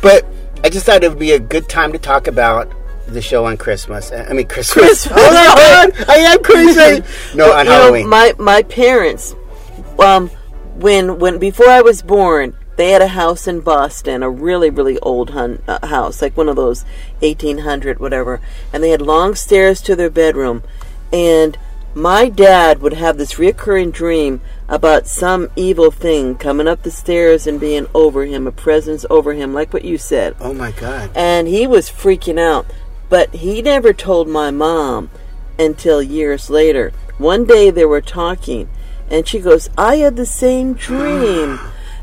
but 0.00 0.24
I 0.64 0.68
just 0.70 0.86
thought 0.86 1.02
it 1.02 1.08
would 1.10 1.18
be 1.18 1.32
a 1.32 1.40
good 1.40 1.68
time 1.68 1.92
to 1.92 1.98
talk 1.98 2.28
about 2.28 2.72
the 3.12 3.22
show 3.22 3.44
on 3.44 3.56
Christmas. 3.56 4.10
I 4.12 4.32
mean, 4.32 4.46
Christmas. 4.48 5.06
Christmas. 5.06 5.12
Oh 5.16 5.30
my 5.32 5.90
God, 5.92 6.08
I 6.08 6.16
am 6.16 6.42
crazy. 6.42 7.02
No, 7.36 7.52
on 7.52 7.66
you 7.66 7.70
know, 7.72 7.80
Halloween. 7.80 8.08
my 8.08 8.34
my 8.38 8.62
parents, 8.62 9.34
um, 9.98 10.28
when 10.76 11.18
when 11.18 11.38
before 11.38 11.68
I 11.68 11.80
was 11.82 12.02
born, 12.02 12.54
they 12.76 12.90
had 12.90 13.02
a 13.02 13.08
house 13.08 13.46
in 13.46 13.60
Boston, 13.60 14.22
a 14.22 14.30
really 14.30 14.70
really 14.70 14.98
old 15.00 15.30
hun- 15.30 15.62
uh, 15.68 15.86
house, 15.86 16.22
like 16.22 16.36
one 16.36 16.48
of 16.48 16.56
those 16.56 16.84
eighteen 17.20 17.58
hundred 17.58 18.00
whatever, 18.00 18.40
and 18.72 18.82
they 18.82 18.90
had 18.90 19.02
long 19.02 19.34
stairs 19.34 19.80
to 19.82 19.94
their 19.96 20.10
bedroom, 20.10 20.62
and 21.12 21.58
my 21.94 22.26
dad 22.30 22.80
would 22.80 22.94
have 22.94 23.18
this 23.18 23.34
reoccurring 23.34 23.92
dream 23.92 24.40
about 24.66 25.06
some 25.06 25.50
evil 25.56 25.90
thing 25.90 26.34
coming 26.34 26.66
up 26.66 26.82
the 26.84 26.90
stairs 26.90 27.46
and 27.46 27.60
being 27.60 27.86
over 27.94 28.24
him, 28.24 28.46
a 28.46 28.52
presence 28.52 29.04
over 29.10 29.34
him, 29.34 29.52
like 29.52 29.74
what 29.74 29.84
you 29.84 29.98
said 29.98 30.34
oh 30.40 30.54
my 30.54 30.72
God. 30.72 31.10
and 31.14 31.46
he 31.48 31.66
was 31.66 31.90
freaking 31.90 32.40
out. 32.40 32.64
But 33.12 33.34
he 33.34 33.60
never 33.60 33.92
told 33.92 34.26
my 34.26 34.50
mom 34.50 35.10
until 35.58 36.02
years 36.02 36.48
later. 36.48 36.92
One 37.18 37.44
day 37.44 37.68
they 37.68 37.84
were 37.84 38.00
talking, 38.00 38.70
and 39.10 39.28
she 39.28 39.38
goes, 39.38 39.68
I 39.76 39.96
had 39.96 40.16
the 40.16 40.24
same 40.24 40.72
dream. 40.72 41.60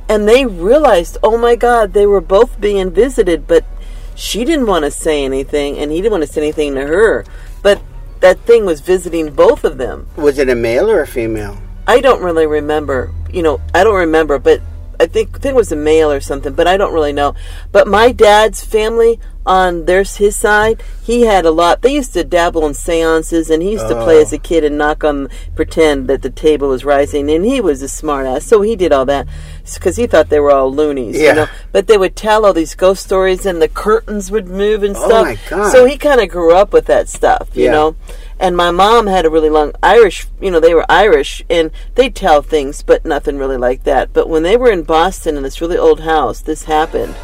and 0.08 0.30
they 0.30 0.46
realized, 0.46 1.18
oh 1.24 1.36
my 1.36 1.56
God, 1.56 1.94
they 1.94 2.06
were 2.06 2.22
both 2.22 2.62
being 2.62 2.92
visited, 2.92 3.48
but 3.48 3.66
she 4.14 4.46
didn't 4.46 4.68
want 4.68 4.86
to 4.86 4.92
say 4.92 5.26
anything, 5.26 5.80
and 5.80 5.92
he 5.92 5.98
didn't 5.98 6.12
want 6.12 6.28
to 6.28 6.32
say 6.32 6.42
anything 6.42 6.76
to 6.76 6.86
her. 6.86 7.26
But 7.64 7.82
that 8.20 8.42
thing 8.42 8.68
was 8.68 8.82
visiting 8.82 9.34
both 9.34 9.64
of 9.64 9.80
them. 9.80 10.08
Was 10.16 10.38
it 10.38 10.48
a 10.48 10.54
male 10.54 10.92
or 10.92 11.02
a 11.02 11.08
female? 11.08 11.60
I 11.88 12.02
don't 12.02 12.22
really 12.22 12.46
remember. 12.46 13.12
You 13.34 13.42
know, 13.42 13.62
I 13.74 13.84
don't 13.84 13.96
remember, 13.96 14.38
but 14.38 14.62
I 15.00 15.06
think 15.06 15.30
I 15.38 15.40
think 15.40 15.54
it 15.54 15.56
was 15.56 15.72
a 15.72 15.78
male 15.78 16.12
or 16.12 16.20
something, 16.20 16.54
but 16.54 16.68
I 16.68 16.76
don't 16.78 16.94
really 16.94 17.14
know. 17.14 17.34
But 17.72 17.88
my 17.88 18.12
dad's 18.12 18.64
family 18.64 19.20
on 19.46 19.86
their 19.86 20.04
his 20.04 20.36
side, 20.36 20.84
he 21.02 21.22
had 21.22 21.46
a 21.46 21.52
lot. 21.52 21.82
They 21.82 21.94
used 21.94 22.14
to 22.14 22.24
dabble 22.24 22.66
in 22.66 22.74
seances, 22.74 23.50
and 23.50 23.64
he 23.64 23.72
used 23.72 23.88
to 23.88 24.04
play 24.04 24.18
Oh. 24.18 24.22
as 24.22 24.34
a 24.34 24.36
oh. 24.36 24.40
kid 24.40 24.64
and 24.64 24.78
knock 24.78 25.04
on, 25.04 25.30
pretend 25.56 26.08
that 26.08 26.22
the 26.22 26.30
table 26.30 26.70
was 26.70 26.84
rising, 26.84 27.32
and 27.32 27.46
he 27.46 27.62
was 27.62 27.82
a 27.82 27.88
smart 27.88 28.28
ass. 28.28 28.46
So 28.46 28.62
he 28.62 28.76
did 28.76 28.92
all 28.92 29.06
that 29.06 29.28
because 29.76 29.96
he 29.98 30.08
thought 30.08 30.30
they 30.30 30.40
were 30.40 30.52
all 30.52 30.74
loonies, 30.74 31.18
Yeah. 31.18 31.30
you 31.30 31.36
know. 31.36 31.48
But 31.72 31.88
they 31.88 31.98
would 31.98 32.16
tell 32.16 32.46
all 32.46 32.54
these 32.54 32.76
ghost 32.76 33.04
stories, 33.04 33.46
and 33.46 33.62
the 33.62 33.68
curtains 33.68 34.32
would 34.32 34.48
move 34.48 34.84
and 34.84 34.96
stuff. 34.96 35.12
Oh, 35.12 35.36
stuff. 35.36 35.52
my 35.52 35.58
God. 35.58 35.72
So 35.72 35.86
he 35.86 35.98
kind 35.98 36.22
of 36.22 36.30
grew 36.30 36.54
up 36.54 36.74
with 36.74 36.86
that 36.86 37.10
stuff, 37.10 37.50
you 37.54 37.66
Yeah. 37.66 37.72
know. 37.72 37.96
And 38.40 38.56
my 38.56 38.72
mom 38.72 39.08
had 39.08 39.26
a 39.26 39.30
really 39.30 39.50
long 39.50 39.74
Irish, 39.84 40.28
you 40.40 40.50
know, 40.50 40.60
they 40.62 40.74
were 40.74 40.86
Irish 40.90 41.44
and 41.50 41.72
they'd 41.96 42.16
tell 42.16 42.42
things, 42.42 42.82
but 42.82 43.04
nothing 43.06 43.38
really 43.38 43.58
like 43.58 43.84
that. 43.84 44.14
But 44.14 44.30
when 44.30 44.44
they 44.44 44.56
were 44.56 44.72
in 44.72 44.84
Boston 44.84 45.36
in 45.36 45.44
this 45.44 45.60
really 45.60 45.78
old 45.78 46.00
house, 46.02 46.40
this 46.40 46.64
happened. 46.64 47.16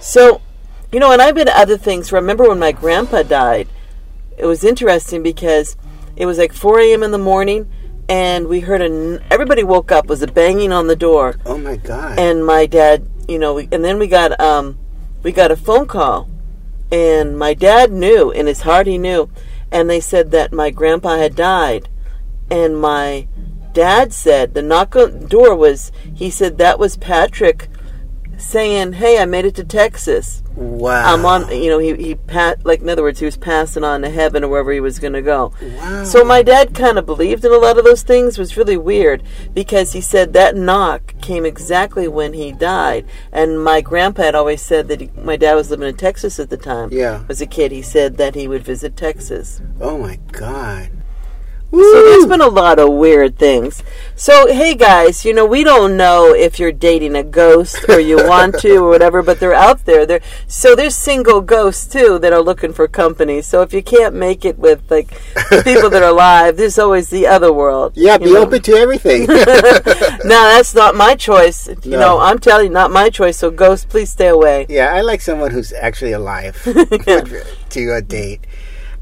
So, 0.00 0.40
you 0.90 0.98
know, 0.98 1.12
and 1.12 1.22
I've 1.22 1.36
been 1.36 1.46
to 1.46 1.56
other 1.58 1.76
things. 1.76 2.10
Remember 2.12 2.48
when 2.48 2.58
my 2.58 2.72
grandpa 2.72 3.22
died? 3.22 3.68
It 4.36 4.46
was 4.46 4.64
interesting 4.64 5.22
because 5.22 5.76
it 6.16 6.26
was 6.26 6.36
like 6.36 6.52
4 6.52 6.80
a.m. 6.80 7.02
in 7.04 7.10
the 7.12 7.18
morning 7.18 7.70
and 8.08 8.46
we 8.48 8.60
heard 8.60 8.80
a, 8.80 8.84
n- 8.86 9.24
everybody 9.30 9.62
woke 9.64 9.90
up, 9.92 10.06
was 10.06 10.22
a 10.22 10.26
banging 10.26 10.72
on 10.72 10.86
the 10.86 10.96
door 10.96 11.36
Oh 11.44 11.58
my 11.58 11.76
God. 11.76 12.18
and 12.18 12.44
my 12.46 12.66
dad, 12.66 13.08
you 13.28 13.38
know, 13.38 13.54
we, 13.54 13.68
and 13.72 13.84
then 13.84 13.98
we 13.98 14.06
got 14.06 14.38
um, 14.40 14.78
we 15.22 15.32
got 15.32 15.50
a 15.50 15.56
phone 15.56 15.86
call, 15.86 16.28
and 16.92 17.38
my 17.38 17.54
dad 17.54 17.90
knew 17.92 18.30
in 18.30 18.46
his 18.46 18.60
heart 18.62 18.86
he 18.86 18.98
knew, 18.98 19.30
and 19.72 19.90
they 19.90 20.00
said 20.00 20.30
that 20.30 20.52
my 20.52 20.70
grandpa 20.70 21.16
had 21.16 21.34
died, 21.34 21.88
and 22.50 22.80
my 22.80 23.26
dad 23.72 24.12
said 24.12 24.54
the 24.54 24.62
knock 24.62 24.94
on 24.96 25.20
the 25.20 25.26
door 25.26 25.54
was 25.56 25.90
he 26.14 26.30
said 26.30 26.58
that 26.58 26.78
was 26.78 26.96
Patrick 26.96 27.68
saying, 28.38 28.94
"Hey, 28.94 29.18
I 29.18 29.24
made 29.24 29.44
it 29.46 29.54
to 29.56 29.64
Texas." 29.64 30.42
Wow. 30.56 31.14
I'm 31.14 31.24
on, 31.24 31.50
you 31.50 31.68
know, 31.68 31.78
he 31.78 31.94
he 31.94 32.14
pat 32.14 32.64
like 32.64 32.80
in 32.80 32.88
other 32.88 33.02
words, 33.02 33.20
he 33.20 33.24
was 33.24 33.36
passing 33.36 33.84
on 33.84 34.02
to 34.02 34.10
heaven 34.10 34.42
or 34.42 34.48
wherever 34.48 34.72
he 34.72 34.80
was 34.80 34.98
going 34.98 35.12
to 35.12 35.22
go. 35.22 35.52
Wow. 35.60 36.04
So 36.04 36.24
my 36.24 36.42
dad 36.42 36.74
kind 36.74 36.98
of 36.98 37.06
believed 37.06 37.44
in 37.44 37.52
a 37.52 37.56
lot 37.56 37.78
of 37.78 37.84
those 37.84 38.02
things. 38.02 38.34
It 38.34 38.40
was 38.40 38.56
really 38.56 38.76
weird 38.76 39.22
because 39.54 39.92
he 39.92 40.00
said 40.00 40.32
that 40.32 40.56
knock 40.56 41.14
came 41.20 41.44
exactly 41.44 42.08
when 42.08 42.32
he 42.32 42.52
died, 42.52 43.06
and 43.32 43.62
my 43.62 43.80
grandpa 43.80 44.22
had 44.22 44.34
always 44.34 44.62
said 44.62 44.88
that 44.88 45.00
he, 45.00 45.10
my 45.16 45.36
dad 45.36 45.54
was 45.54 45.70
living 45.70 45.88
in 45.88 45.96
Texas 45.96 46.38
at 46.38 46.50
the 46.50 46.56
time. 46.56 46.88
Yeah. 46.92 47.24
as 47.28 47.40
a 47.40 47.46
kid, 47.46 47.72
he 47.72 47.82
said 47.82 48.16
that 48.16 48.34
he 48.34 48.48
would 48.48 48.64
visit 48.64 48.96
Texas. 48.96 49.60
Oh 49.80 49.98
my 49.98 50.16
God. 50.32 50.95
So 51.70 51.92
there's 51.92 52.26
been 52.26 52.40
a 52.40 52.48
lot 52.48 52.78
of 52.78 52.90
weird 52.92 53.38
things. 53.38 53.82
So 54.14 54.46
hey 54.52 54.74
guys, 54.74 55.24
you 55.24 55.34
know 55.34 55.44
we 55.44 55.62
don't 55.62 55.96
know 55.96 56.32
if 56.34 56.58
you're 56.58 56.72
dating 56.72 57.14
a 57.16 57.22
ghost 57.22 57.84
or 57.88 58.00
you 58.00 58.16
want 58.28 58.58
to 58.60 58.76
or 58.78 58.88
whatever, 58.88 59.22
but 59.22 59.40
they're 59.40 59.52
out 59.52 59.84
there. 59.84 60.06
There, 60.06 60.20
so 60.46 60.74
there's 60.74 60.94
single 60.96 61.40
ghosts 61.42 61.86
too 61.86 62.18
that 62.20 62.32
are 62.32 62.40
looking 62.40 62.72
for 62.72 62.88
company. 62.88 63.42
So 63.42 63.60
if 63.62 63.74
you 63.74 63.82
can't 63.82 64.14
make 64.14 64.44
it 64.44 64.58
with 64.58 64.90
like 64.90 65.08
the 65.50 65.60
people 65.64 65.90
that 65.90 66.02
are 66.02 66.08
alive, 66.16 66.56
there's 66.56 66.78
always 66.78 67.10
the 67.10 67.26
other 67.26 67.52
world. 67.52 67.92
Yeah, 67.94 68.16
be 68.16 68.32
know. 68.32 68.42
open 68.42 68.62
to 68.62 68.72
everything. 68.72 69.26
No, 70.26 70.42
that's 70.42 70.74
not 70.74 70.94
my 70.96 71.14
choice. 71.14 71.68
You 71.84 71.92
No. 71.92 71.98
know, 72.00 72.18
I'm 72.18 72.38
telling 72.38 72.66
you, 72.66 72.72
not 72.72 72.90
my 72.90 73.10
choice. 73.10 73.38
So 73.38 73.50
ghosts, 73.50 73.84
please 73.84 74.10
stay 74.10 74.28
away. 74.28 74.66
yeah, 74.68 74.92
I 74.94 75.02
like 75.02 75.20
someone 75.20 75.50
who's 75.52 75.72
actually 75.72 76.12
alive 76.12 76.60
to 76.64 77.92
a 77.94 78.02
date. 78.02 78.40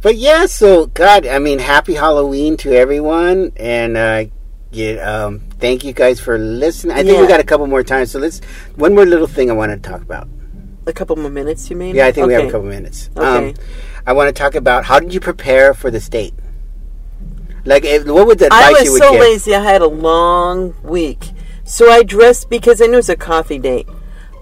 But 0.04 0.16
yeah, 0.16 0.44
so 0.44 0.84
God, 0.84 1.26
I 1.26 1.38
mean, 1.38 1.58
happy 1.58 1.94
Halloween 1.94 2.58
to 2.58 2.74
everyone, 2.74 3.52
and 3.56 3.96
uh, 3.96 4.26
yeah, 4.70 4.96
um, 4.96 5.40
thank 5.60 5.82
you 5.82 5.94
guys 5.94 6.20
for 6.20 6.36
listening. 6.36 6.94
I 6.94 7.02
think 7.02 7.18
we 7.18 7.26
got 7.26 7.40
a 7.40 7.44
couple 7.44 7.66
more 7.66 7.82
times, 7.82 8.10
so 8.10 8.18
let's 8.18 8.44
one 8.76 8.94
more 8.94 9.06
little 9.06 9.26
thing 9.26 9.50
I 9.50 9.54
want 9.54 9.72
to 9.72 9.78
talk 9.78 10.02
about. 10.02 10.28
A 10.86 10.92
couple 10.92 11.16
more 11.16 11.30
minutes, 11.30 11.70
you 11.70 11.76
mean? 11.76 11.96
Yeah, 11.96 12.04
I 12.04 12.12
think 12.12 12.26
we 12.26 12.34
have 12.34 12.44
a 12.44 12.50
couple 12.50 12.68
minutes. 12.68 13.08
Okay. 13.16 13.48
Um, 13.48 13.54
I 14.06 14.12
want 14.12 14.28
to 14.28 14.38
talk 14.38 14.54
about 14.54 14.84
how 14.84 15.00
did 15.00 15.14
you 15.14 15.20
prepare 15.20 15.72
for 15.72 15.90
this 15.90 16.06
date? 16.10 16.34
Like, 17.64 17.86
if, 17.86 18.06
what 18.06 18.26
would 18.26 18.38
the 18.38 18.48
advice 18.48 18.62
I 18.62 18.68
you 18.68 18.92
was 18.92 19.00
would 19.00 19.02
so 19.04 19.12
give? 19.12 19.20
lazy. 19.22 19.54
I 19.54 19.62
had 19.62 19.80
a 19.80 19.88
long 19.88 20.74
week, 20.82 21.30
so 21.64 21.90
I 21.90 22.02
dressed 22.02 22.50
because 22.50 22.82
I 22.82 22.88
knew 22.88 22.92
it 22.92 22.96
was 22.96 23.08
a 23.08 23.16
coffee 23.16 23.58
date. 23.58 23.88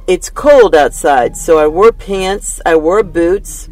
It's 0.09 0.29
cold 0.29 0.75
outside, 0.75 1.37
so 1.37 1.59
I 1.59 1.69
wore 1.69 1.93
pants, 1.93 2.61
I 2.67 2.75
wore 2.75 3.05
boots, 3.05 3.69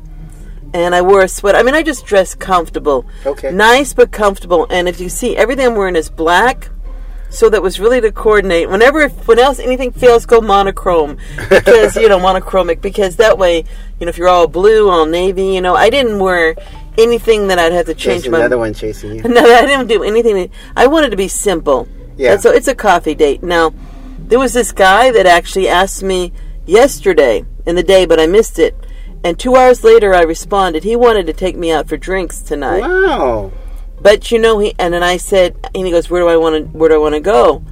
and 0.72 0.94
I 0.94 1.02
wore 1.02 1.22
a 1.22 1.28
sweater. 1.28 1.58
I 1.58 1.62
mean, 1.62 1.74
I 1.74 1.82
just 1.82 2.06
dressed 2.06 2.38
comfortable, 2.38 3.04
Okay. 3.26 3.50
nice 3.50 3.92
but 3.92 4.10
comfortable. 4.12 4.66
And 4.70 4.88
if 4.88 5.00
you 5.00 5.08
see, 5.08 5.36
everything 5.36 5.66
I'm 5.66 5.74
wearing 5.74 5.96
is 5.96 6.08
black. 6.10 6.70
So 7.32 7.48
that 7.48 7.62
was 7.62 7.78
really 7.78 8.00
to 8.00 8.10
coordinate. 8.10 8.68
Whenever, 8.68 9.08
when 9.08 9.38
else 9.38 9.60
anything 9.60 9.92
fails, 9.92 10.26
go 10.26 10.40
monochrome 10.40 11.16
because 11.48 11.94
you 11.94 12.08
know 12.08 12.18
monochromic 12.28 12.80
because 12.80 13.16
that 13.16 13.38
way, 13.38 13.58
you 14.00 14.06
know, 14.06 14.08
if 14.08 14.18
you're 14.18 14.26
all 14.28 14.48
blue, 14.48 14.90
all 14.90 15.06
navy, 15.06 15.54
you 15.54 15.60
know, 15.60 15.76
I 15.76 15.90
didn't 15.90 16.18
wear 16.18 16.56
anything 16.98 17.46
that 17.46 17.58
I'd 17.60 17.70
have 17.72 17.86
to 17.86 17.94
change 17.94 18.22
There's 18.22 18.32
my 18.32 18.38
another 18.40 18.58
one 18.58 18.74
chasing 18.74 19.14
you. 19.14 19.22
no, 19.24 19.42
I 19.42 19.64
didn't 19.64 19.86
do 19.86 20.02
anything. 20.02 20.50
I 20.76 20.88
wanted 20.88 21.10
to 21.10 21.16
be 21.16 21.28
simple. 21.28 21.86
Yeah. 22.16 22.32
And 22.32 22.42
so 22.42 22.50
it's 22.50 22.66
a 22.66 22.74
coffee 22.74 23.14
date. 23.14 23.44
Now, 23.44 23.72
there 24.18 24.40
was 24.40 24.52
this 24.52 24.72
guy 24.72 25.12
that 25.12 25.26
actually 25.26 25.68
asked 25.68 26.02
me 26.02 26.32
yesterday 26.66 27.44
in 27.64 27.76
the 27.76 27.82
day, 27.84 28.06
but 28.06 28.18
I 28.18 28.26
missed 28.26 28.58
it. 28.58 28.74
And 29.22 29.38
two 29.38 29.54
hours 29.56 29.84
later, 29.84 30.14
I 30.14 30.22
responded. 30.22 30.82
He 30.84 30.96
wanted 30.96 31.26
to 31.26 31.32
take 31.32 31.56
me 31.56 31.70
out 31.70 31.88
for 31.88 31.96
drinks 31.96 32.40
tonight. 32.40 32.80
Wow. 32.80 33.52
But 34.00 34.30
you 34.30 34.38
know, 34.38 34.58
he 34.58 34.74
and 34.78 34.94
then 34.94 35.02
I 35.02 35.18
said, 35.18 35.56
and 35.74 35.84
he 35.84 35.90
goes, 35.92 36.08
"Where 36.08 36.22
do 36.22 36.28
I 36.28 36.36
want 36.36 36.54
to? 36.72 36.78
Where 36.78 36.88
do 36.88 36.94
I 36.94 36.98
want 36.98 37.14
to 37.16 37.20
go?" 37.20 37.62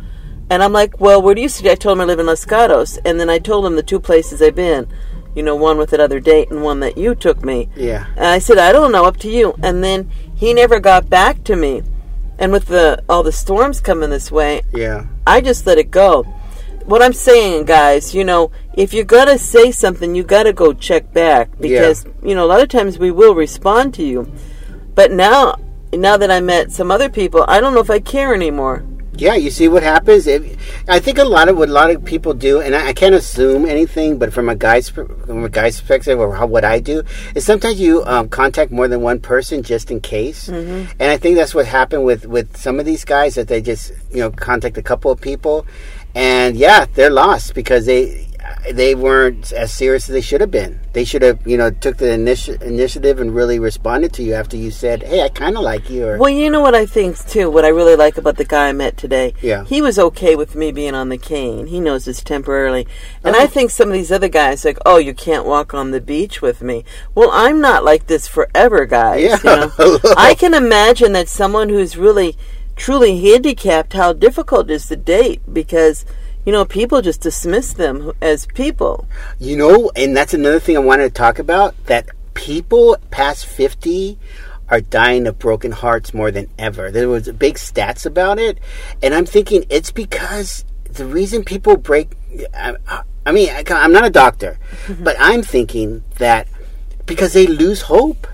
And 0.51 0.63
I'm 0.63 0.73
like, 0.73 1.01
"Well, 1.01 1.23
where 1.23 1.35
do 1.35 1.41
you 1.41 1.49
suggest?" 1.49 1.73
I 1.73 1.77
told 1.77 1.97
him 1.97 2.03
I 2.03 2.05
live 2.05 2.19
in 2.19 2.27
Los 2.27 2.45
Gatos, 2.45 2.99
and 3.05 3.19
then 3.19 3.31
I 3.31 3.39
told 3.39 3.65
him 3.65 3.77
the 3.77 3.83
two 3.83 4.01
places 4.01 4.43
I've 4.43 4.55
been. 4.55 4.89
You 5.35 5.43
know, 5.43 5.57
one 5.57 5.79
with 5.79 5.91
that 5.91 6.01
other 6.01 6.21
date 6.21 6.51
and 6.51 6.63
one 6.63 6.81
that 6.81 6.99
you 6.99 7.15
took 7.15 7.45
me. 7.45 7.69
Yeah. 7.77 8.07
And 8.17 8.27
I 8.27 8.41
said, 8.41 8.59
I 8.59 8.73
don't 8.73 8.91
know, 8.91 9.05
up 9.05 9.19
to 9.19 9.31
you. 9.31 9.55
And 9.63 9.85
then 9.85 10.11
he 10.35 10.53
never 10.53 10.81
got 10.81 11.09
back 11.09 11.45
to 11.45 11.55
me. 11.55 11.83
And 12.39 12.51
with 12.51 12.67
the 12.67 13.05
all 13.09 13.23
the 13.23 13.31
storms 13.31 13.81
coming 13.81 14.11
this 14.11 14.33
way, 14.33 14.63
Yeah. 14.73 15.07
I 15.27 15.41
just 15.41 15.67
let 15.67 15.79
it 15.79 15.91
go. 15.91 16.27
What 16.89 17.03
I'm 17.03 17.13
saying, 17.13 17.67
guys, 17.67 18.15
you 18.15 18.25
know, 18.25 18.51
if 18.73 18.95
you're 18.95 19.05
gonna 19.05 19.37
say 19.37 19.73
something, 19.73 20.15
you 20.15 20.23
gotta 20.23 20.55
go 20.55 20.73
check 20.73 21.13
back 21.13 21.51
because 21.61 22.07
you 22.23 22.35
know 22.35 22.47
a 22.47 22.49
lot 22.49 22.63
of 22.63 22.71
times 22.71 22.99
we 22.99 23.11
will 23.11 23.35
respond 23.35 23.93
to 23.95 24.03
you. 24.03 24.33
But 24.95 25.13
now, 25.13 25.57
now 25.93 26.17
that 26.17 26.31
I 26.31 26.41
met 26.41 26.73
some 26.73 26.91
other 26.91 27.11
people, 27.11 27.45
I 27.47 27.61
don't 27.61 27.75
know 27.75 27.81
if 27.81 27.91
I 27.91 28.01
care 28.01 28.33
anymore. 28.35 28.87
yeah, 29.19 29.35
you 29.35 29.51
see 29.51 29.67
what 29.69 29.83
happens. 29.83 30.27
If, 30.29 30.43
I 30.89 31.01
think 31.01 31.19
a 31.19 31.25
lot 31.25 31.49
of 31.49 31.59
what 31.59 31.69
a 31.69 31.73
lot 31.73 31.91
of 31.91 32.05
people 32.05 32.33
do, 32.35 32.61
and 32.61 32.75
I, 32.75 32.89
I 32.89 32.93
can't 32.93 33.15
assume 33.15 33.67
anything, 33.67 34.17
but 34.17 34.33
from 34.33 34.49
a 34.49 34.55
guy's 34.55 34.89
from 34.89 35.45
a 35.45 35.49
guy's 35.49 35.81
perspective, 35.81 36.19
or 36.19 36.35
how, 36.37 36.47
what 36.47 36.65
I 36.65 36.79
do 36.79 37.03
is 37.35 37.45
sometimes 37.45 37.81
you 37.81 38.05
um, 38.07 38.29
contact 38.29 38.71
more 38.71 38.89
than 38.89 39.01
one 39.03 39.21
person 39.21 39.63
just 39.63 39.91
in 39.91 40.01
case. 40.01 40.49
Mm-hmm. 40.49 40.93
And 41.01 41.11
I 41.11 41.19
think 41.19 41.37
that's 41.37 41.55
what 41.55 41.67
happened 41.67 42.05
with 42.05 42.27
with 42.27 42.57
some 42.57 42.79
of 42.81 42.87
these 42.87 43.05
guys 43.05 43.35
that 43.35 43.49
they 43.49 43.61
just 43.61 43.93
you 44.11 44.21
know 44.21 44.31
contact 44.31 44.79
a 44.79 44.83
couple 44.83 45.11
of 45.11 45.21
people, 45.21 45.67
and 46.15 46.57
yeah, 46.57 46.87
they're 46.95 47.11
lost 47.11 47.55
because 47.55 47.87
they 47.87 48.27
they 48.73 48.95
weren't 48.95 49.53
as 49.53 49.73
serious 49.73 50.09
as 50.09 50.13
they 50.13 50.21
should 50.21 50.41
have 50.41 50.51
been. 50.51 50.81
They 50.93 51.05
should 51.05 51.23
have, 51.23 51.47
you 51.47 51.57
know, 51.57 51.71
took 51.71 51.99
the 51.99 52.07
initi- 52.07 52.61
initiative 52.63 53.21
and 53.21 53.35
really 53.35 53.59
responded 53.59 54.13
to 54.15 54.23
you 54.23 54.35
after 54.35 54.57
you 54.57 54.71
said, 54.71 55.03
"Hey, 55.03 55.23
I 55.23 55.29
kind 55.29 55.57
of 55.57 55.63
like 55.63 55.89
you." 55.91 56.07
Or 56.07 56.19
Well, 56.19 56.31
you 56.31 56.51
know 56.51 56.61
what 56.61 56.75
I 56.75 56.85
think 56.87 57.19
too. 57.29 57.51
What 57.51 57.65
I 57.65 57.69
really 57.69 57.95
like 57.97 58.17
about 58.19 58.37
the 58.37 58.45
guy 58.45 58.69
I 58.69 58.73
met 58.73 58.97
today. 58.97 59.35
Yeah. 59.43 59.65
He 59.65 59.81
was 59.83 59.99
okay 59.99 60.35
with 60.35 60.55
me 60.55 60.73
being 60.73 60.95
on 60.95 61.09
the 61.09 61.19
cane. 61.19 61.67
He 61.67 61.79
knows 61.81 62.09
it's 62.09 62.23
temporarily. 62.23 62.87
And 63.23 63.37
Oh. 63.37 63.41
I 63.41 63.47
think 63.47 63.71
some 63.71 63.89
of 63.89 63.95
these 63.95 64.11
other 64.13 64.29
guys 64.29 64.65
like, 64.65 64.79
oh, 64.87 64.97
you 64.97 65.15
can't 65.15 65.47
walk 65.47 65.73
on 65.75 65.91
the 65.91 66.01
beach 66.01 66.41
with 66.43 66.63
me. 66.63 66.85
Well, 67.15 67.31
I'm 67.33 67.61
not 67.61 67.85
like 67.85 68.07
this 68.07 68.27
forever, 68.27 68.87
guys. 68.87 69.23
Yeah. 69.23 69.39
You 69.45 69.71
know? 69.79 69.99
I 70.17 70.35
can 70.35 70.55
imagine 70.55 71.13
that 71.13 71.29
someone 71.29 71.69
who's 71.69 71.97
really, 71.97 72.37
truly 72.79 73.21
handicapped, 73.21 73.93
how 73.93 74.13
difficult 74.13 74.71
is 74.71 74.87
to 74.89 74.97
date 74.97 75.43
because. 75.53 76.05
You 76.47 76.53
know, 76.53 76.65
people 76.65 77.03
just 77.03 77.21
dismiss 77.21 77.75
them 77.75 78.13
as 78.23 78.47
people. 78.47 79.07
You 79.39 79.59
know, 79.59 79.91
and 79.95 80.17
that's 80.17 80.33
another 80.33 80.59
thing 80.59 80.79
I 80.79 80.81
wanted 80.81 81.09
to 81.09 81.11
talk 81.11 81.39
about 81.39 81.75
that 81.87 82.09
people 82.33 82.97
past 83.11 83.45
50 83.45 84.19
are 84.71 84.81
dying 84.81 85.27
of 85.27 85.39
broken 85.39 85.73
hearts 85.73 86.15
more 86.15 86.31
than 86.31 86.49
ever. 86.59 86.91
There 86.91 87.09
was 87.09 87.31
big 87.33 87.57
stats 87.57 88.07
about 88.07 88.39
it, 88.39 88.59
and 89.03 89.15
I'm 89.15 89.27
thinking 89.27 89.67
it's 89.69 89.91
because 89.91 90.65
the 90.85 91.05
reason 91.05 91.45
people 91.45 91.77
break 91.77 92.17
I, 92.55 92.77
I 93.27 93.33
mean, 93.33 93.51
I, 93.51 93.63
I'm 93.71 93.93
not 93.93 94.05
a 94.05 94.11
doctor, 94.11 94.59
but 95.01 95.17
I'm 95.19 95.43
thinking 95.43 96.05
that 96.17 96.49
because 97.07 97.33
they 97.33 97.47
lose 97.47 97.83
hope. 97.83 98.27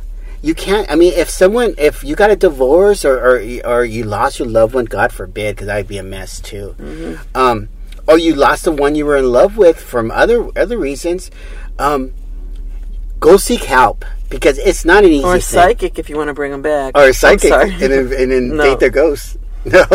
You 0.44 0.54
can't. 0.54 0.90
I 0.90 0.94
mean, 0.94 1.14
if 1.14 1.30
someone, 1.30 1.74
if 1.78 2.04
you 2.04 2.14
got 2.14 2.30
a 2.30 2.36
divorce 2.36 3.02
or 3.04 3.16
or, 3.18 3.34
or 3.64 3.84
you 3.84 4.04
lost 4.04 4.38
your 4.38 4.48
loved 4.48 4.74
one, 4.74 4.84
God 4.84 5.10
forbid, 5.10 5.56
because 5.56 5.68
I'd 5.68 5.88
be 5.88 5.96
a 5.96 6.02
mess 6.02 6.38
too. 6.38 6.76
Um, 7.34 7.68
or 8.06 8.18
you 8.18 8.34
lost 8.34 8.64
the 8.64 8.72
one 8.72 8.94
you 8.94 9.06
were 9.06 9.16
in 9.16 9.32
love 9.32 9.56
with 9.56 9.80
from 9.80 10.10
other 10.10 10.50
other 10.54 10.76
reasons. 10.76 11.30
Um, 11.78 12.12
go 13.20 13.38
seek 13.38 13.64
help 13.64 14.04
because 14.28 14.58
it's 14.58 14.84
not 14.84 15.02
an 15.04 15.12
easy 15.12 15.24
Or 15.24 15.40
psychic 15.40 15.98
if 15.98 16.10
you 16.10 16.16
want 16.18 16.28
to 16.28 16.34
bring 16.34 16.52
them 16.52 16.60
back. 16.60 16.92
or 16.94 17.10
psychic, 17.14 17.50
and 17.50 17.80
then, 17.80 18.12
and 18.12 18.30
then 18.30 18.48
No. 18.58 18.64
date 18.64 18.80
their 18.80 18.90
ghosts. 18.90 19.38
No, 19.66 19.86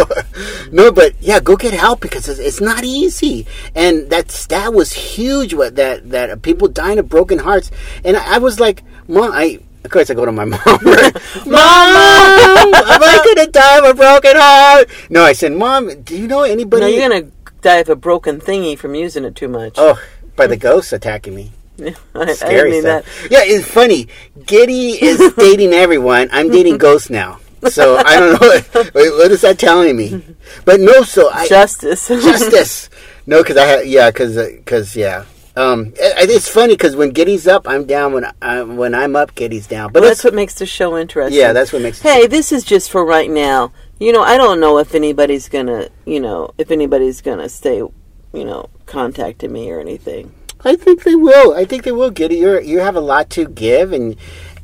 no, 0.71 0.91
but 0.91 1.13
yeah, 1.21 1.39
go 1.39 1.55
get 1.55 1.73
help 1.75 2.01
because 2.01 2.27
it's, 2.27 2.39
it's 2.39 2.59
not 2.59 2.83
easy. 2.83 3.45
And 3.75 4.09
that 4.09 4.31
stat 4.31 4.73
was 4.73 4.93
huge. 4.93 5.53
What 5.53 5.75
that 5.75 6.09
that 6.09 6.41
people 6.41 6.67
dying 6.69 6.97
of 6.97 7.07
broken 7.07 7.37
hearts, 7.37 7.69
and 8.03 8.17
I, 8.17 8.35
I 8.35 8.37
was 8.39 8.59
like, 8.59 8.81
mom, 9.07 9.29
I. 9.31 9.59
Of 9.83 9.91
course, 9.91 10.09
I 10.09 10.13
go 10.13 10.25
to 10.25 10.31
my 10.31 10.45
mom. 10.53 10.59
Right? 10.65 11.13
mom, 11.45 12.73
am 12.73 13.01
I 13.03 13.21
gonna 13.25 13.47
die 13.47 13.77
of 13.79 13.85
a 13.85 13.93
broken 13.93 14.33
heart? 14.35 14.89
No, 15.09 15.23
I 15.23 15.33
said, 15.33 15.53
mom, 15.53 16.01
do 16.01 16.17
you 16.17 16.27
know 16.27 16.43
anybody? 16.43 16.81
no, 16.81 16.87
you're 16.87 17.09
going 17.09 17.23
to 17.25 17.31
die 17.61 17.77
of 17.77 17.89
a 17.89 17.95
broken 17.95 18.39
thingy 18.39 18.77
from 18.77 18.95
using 18.95 19.23
it 19.25 19.35
too 19.35 19.47
much. 19.47 19.73
Oh, 19.77 20.01
by 20.35 20.47
the 20.47 20.57
ghosts 20.57 20.93
attacking 20.93 21.35
me. 21.35 21.51
I, 21.81 21.95
I 22.15 22.33
Scary 22.33 22.71
mean 22.71 22.81
stuff. 22.81 23.05
that. 23.05 23.31
Yeah, 23.31 23.39
it's 23.43 23.67
funny. 23.67 24.07
Giddy 24.45 25.01
is 25.01 25.33
dating 25.35 25.73
everyone. 25.73 26.29
I'm 26.31 26.49
dating 26.49 26.77
ghosts 26.77 27.09
now. 27.09 27.39
So 27.69 27.97
I 27.97 28.17
don't 28.19 28.41
know 28.41 28.47
what, 28.47 28.93
what 28.93 29.31
is 29.31 29.41
that 29.41 29.59
telling 29.59 29.95
me. 29.97 30.23
But 30.65 30.79
no, 30.79 31.03
so 31.03 31.29
I 31.29 31.47
Justice. 31.47 32.07
justice. 32.07 32.89
No, 33.25 33.41
because 33.43 33.57
I 33.57 33.65
have 33.65 33.85
yeah, 33.85 34.11
because 34.11 34.35
because 34.35 34.95
uh, 34.95 34.99
yeah. 34.99 35.25
Um, 35.59 35.87
it, 35.97 36.29
it's 36.29 36.47
funny 36.47 36.73
because 36.73 36.95
when 36.95 37.09
Giddy's 37.09 37.47
up, 37.47 37.67
I'm 37.67 37.85
down. 37.85 38.13
When 38.13 38.31
I, 38.41 38.63
when 38.63 38.95
I'm 38.95 39.15
up, 39.15 39.35
Giddy's 39.35 39.67
down. 39.67 39.91
But 39.91 40.01
Well, 40.01 40.09
that's 40.09 40.19
that's 40.21 40.31
what 40.31 40.33
makes 40.35 40.53
the 40.53 40.65
show 40.65 40.97
interesting. 40.97 41.39
yeah, 41.39 41.51
that's 41.51 41.73
what 41.73 41.81
makes. 41.81 42.01
Hey, 42.01 42.27
this 42.27 42.51
is 42.51 42.63
just 42.63 42.89
for 42.89 43.05
right 43.05 43.29
now. 43.29 43.73
You 43.99 44.13
know, 44.13 44.21
I 44.21 44.37
don't 44.37 44.61
know 44.61 44.77
if 44.77 44.95
anybody's 44.95 45.49
gonna, 45.49 45.89
you 46.05 46.21
know, 46.21 46.51
if 46.57 46.71
anybody's 46.71 47.19
gonna 47.21 47.49
stay, 47.49 47.77
you 47.77 48.45
know, 48.45 48.69
contacting 48.85 49.51
me 49.51 49.69
or 49.69 49.79
anything. 49.81 50.33
I 50.63 50.75
think 50.75 51.03
they 51.03 51.15
will. 51.15 51.53
I 51.53 51.65
think 51.65 51.83
they 51.83 51.91
will, 51.91 52.09
Giddy. 52.09 52.37
You 52.37 52.61
you 52.61 52.79
have 52.79 52.95
a 52.95 53.01
lot 53.01 53.29
to 53.31 53.45
give, 53.45 53.91
and 53.91 54.15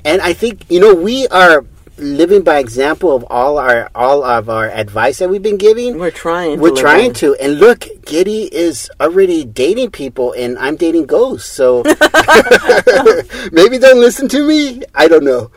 and 0.06 0.22
I 0.22 0.32
think 0.34 0.66
you 0.70 0.80
know 0.80 0.94
we 0.96 1.28
are 1.28 1.66
living 1.98 2.42
by 2.44 2.60
example 2.60 3.16
of 3.16 3.24
all 3.30 3.58
our 3.58 3.90
all 3.96 4.24
of 4.24 4.50
our 4.50 4.70
advice 4.70 5.20
that 5.20 5.30
we've 5.30 5.42
been 5.44 5.58
giving. 5.58 5.98
We're 5.98 6.12
trying. 6.12 6.60
We're 6.60 6.76
to 6.76 6.82
trying 6.82 7.14
to, 7.14 7.36
and 7.36 7.60
look, 7.60 7.86
Giddy 8.06 8.54
is 8.54 8.90
already 9.00 9.46
dating 9.46 9.92
people, 9.92 10.34
and 10.34 10.58
I'm 10.60 10.76
dating 10.76 11.06
ghosts. 11.06 11.50
So 11.52 11.84
maybe 13.52 13.78
they'll 13.78 13.98
listen 13.98 14.28
to 14.30 14.48
me. 14.48 14.84
I 14.94 15.08
don't 15.08 15.24
know. 15.24 15.52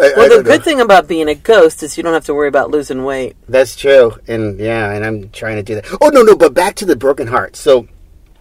I, 0.00 0.04
I 0.04 0.12
Well, 0.16 0.38
the 0.38 0.42
good 0.42 0.60
know. 0.60 0.64
thing 0.64 0.80
about 0.80 1.06
being 1.08 1.28
a 1.28 1.34
ghost 1.34 1.82
is 1.82 1.96
you 1.96 2.02
don't 2.02 2.14
have 2.14 2.24
to 2.26 2.34
worry 2.34 2.48
about 2.48 2.70
losing 2.70 3.04
weight. 3.04 3.36
That's 3.48 3.76
true, 3.76 4.18
and 4.26 4.58
yeah, 4.58 4.90
and 4.92 5.04
I'm 5.04 5.30
trying 5.30 5.56
to 5.56 5.62
do 5.62 5.74
that. 5.76 5.86
Oh 6.00 6.08
no, 6.08 6.22
no, 6.22 6.36
but 6.36 6.54
back 6.54 6.76
to 6.76 6.86
the 6.86 6.96
broken 6.96 7.26
heart. 7.26 7.56
So 7.56 7.88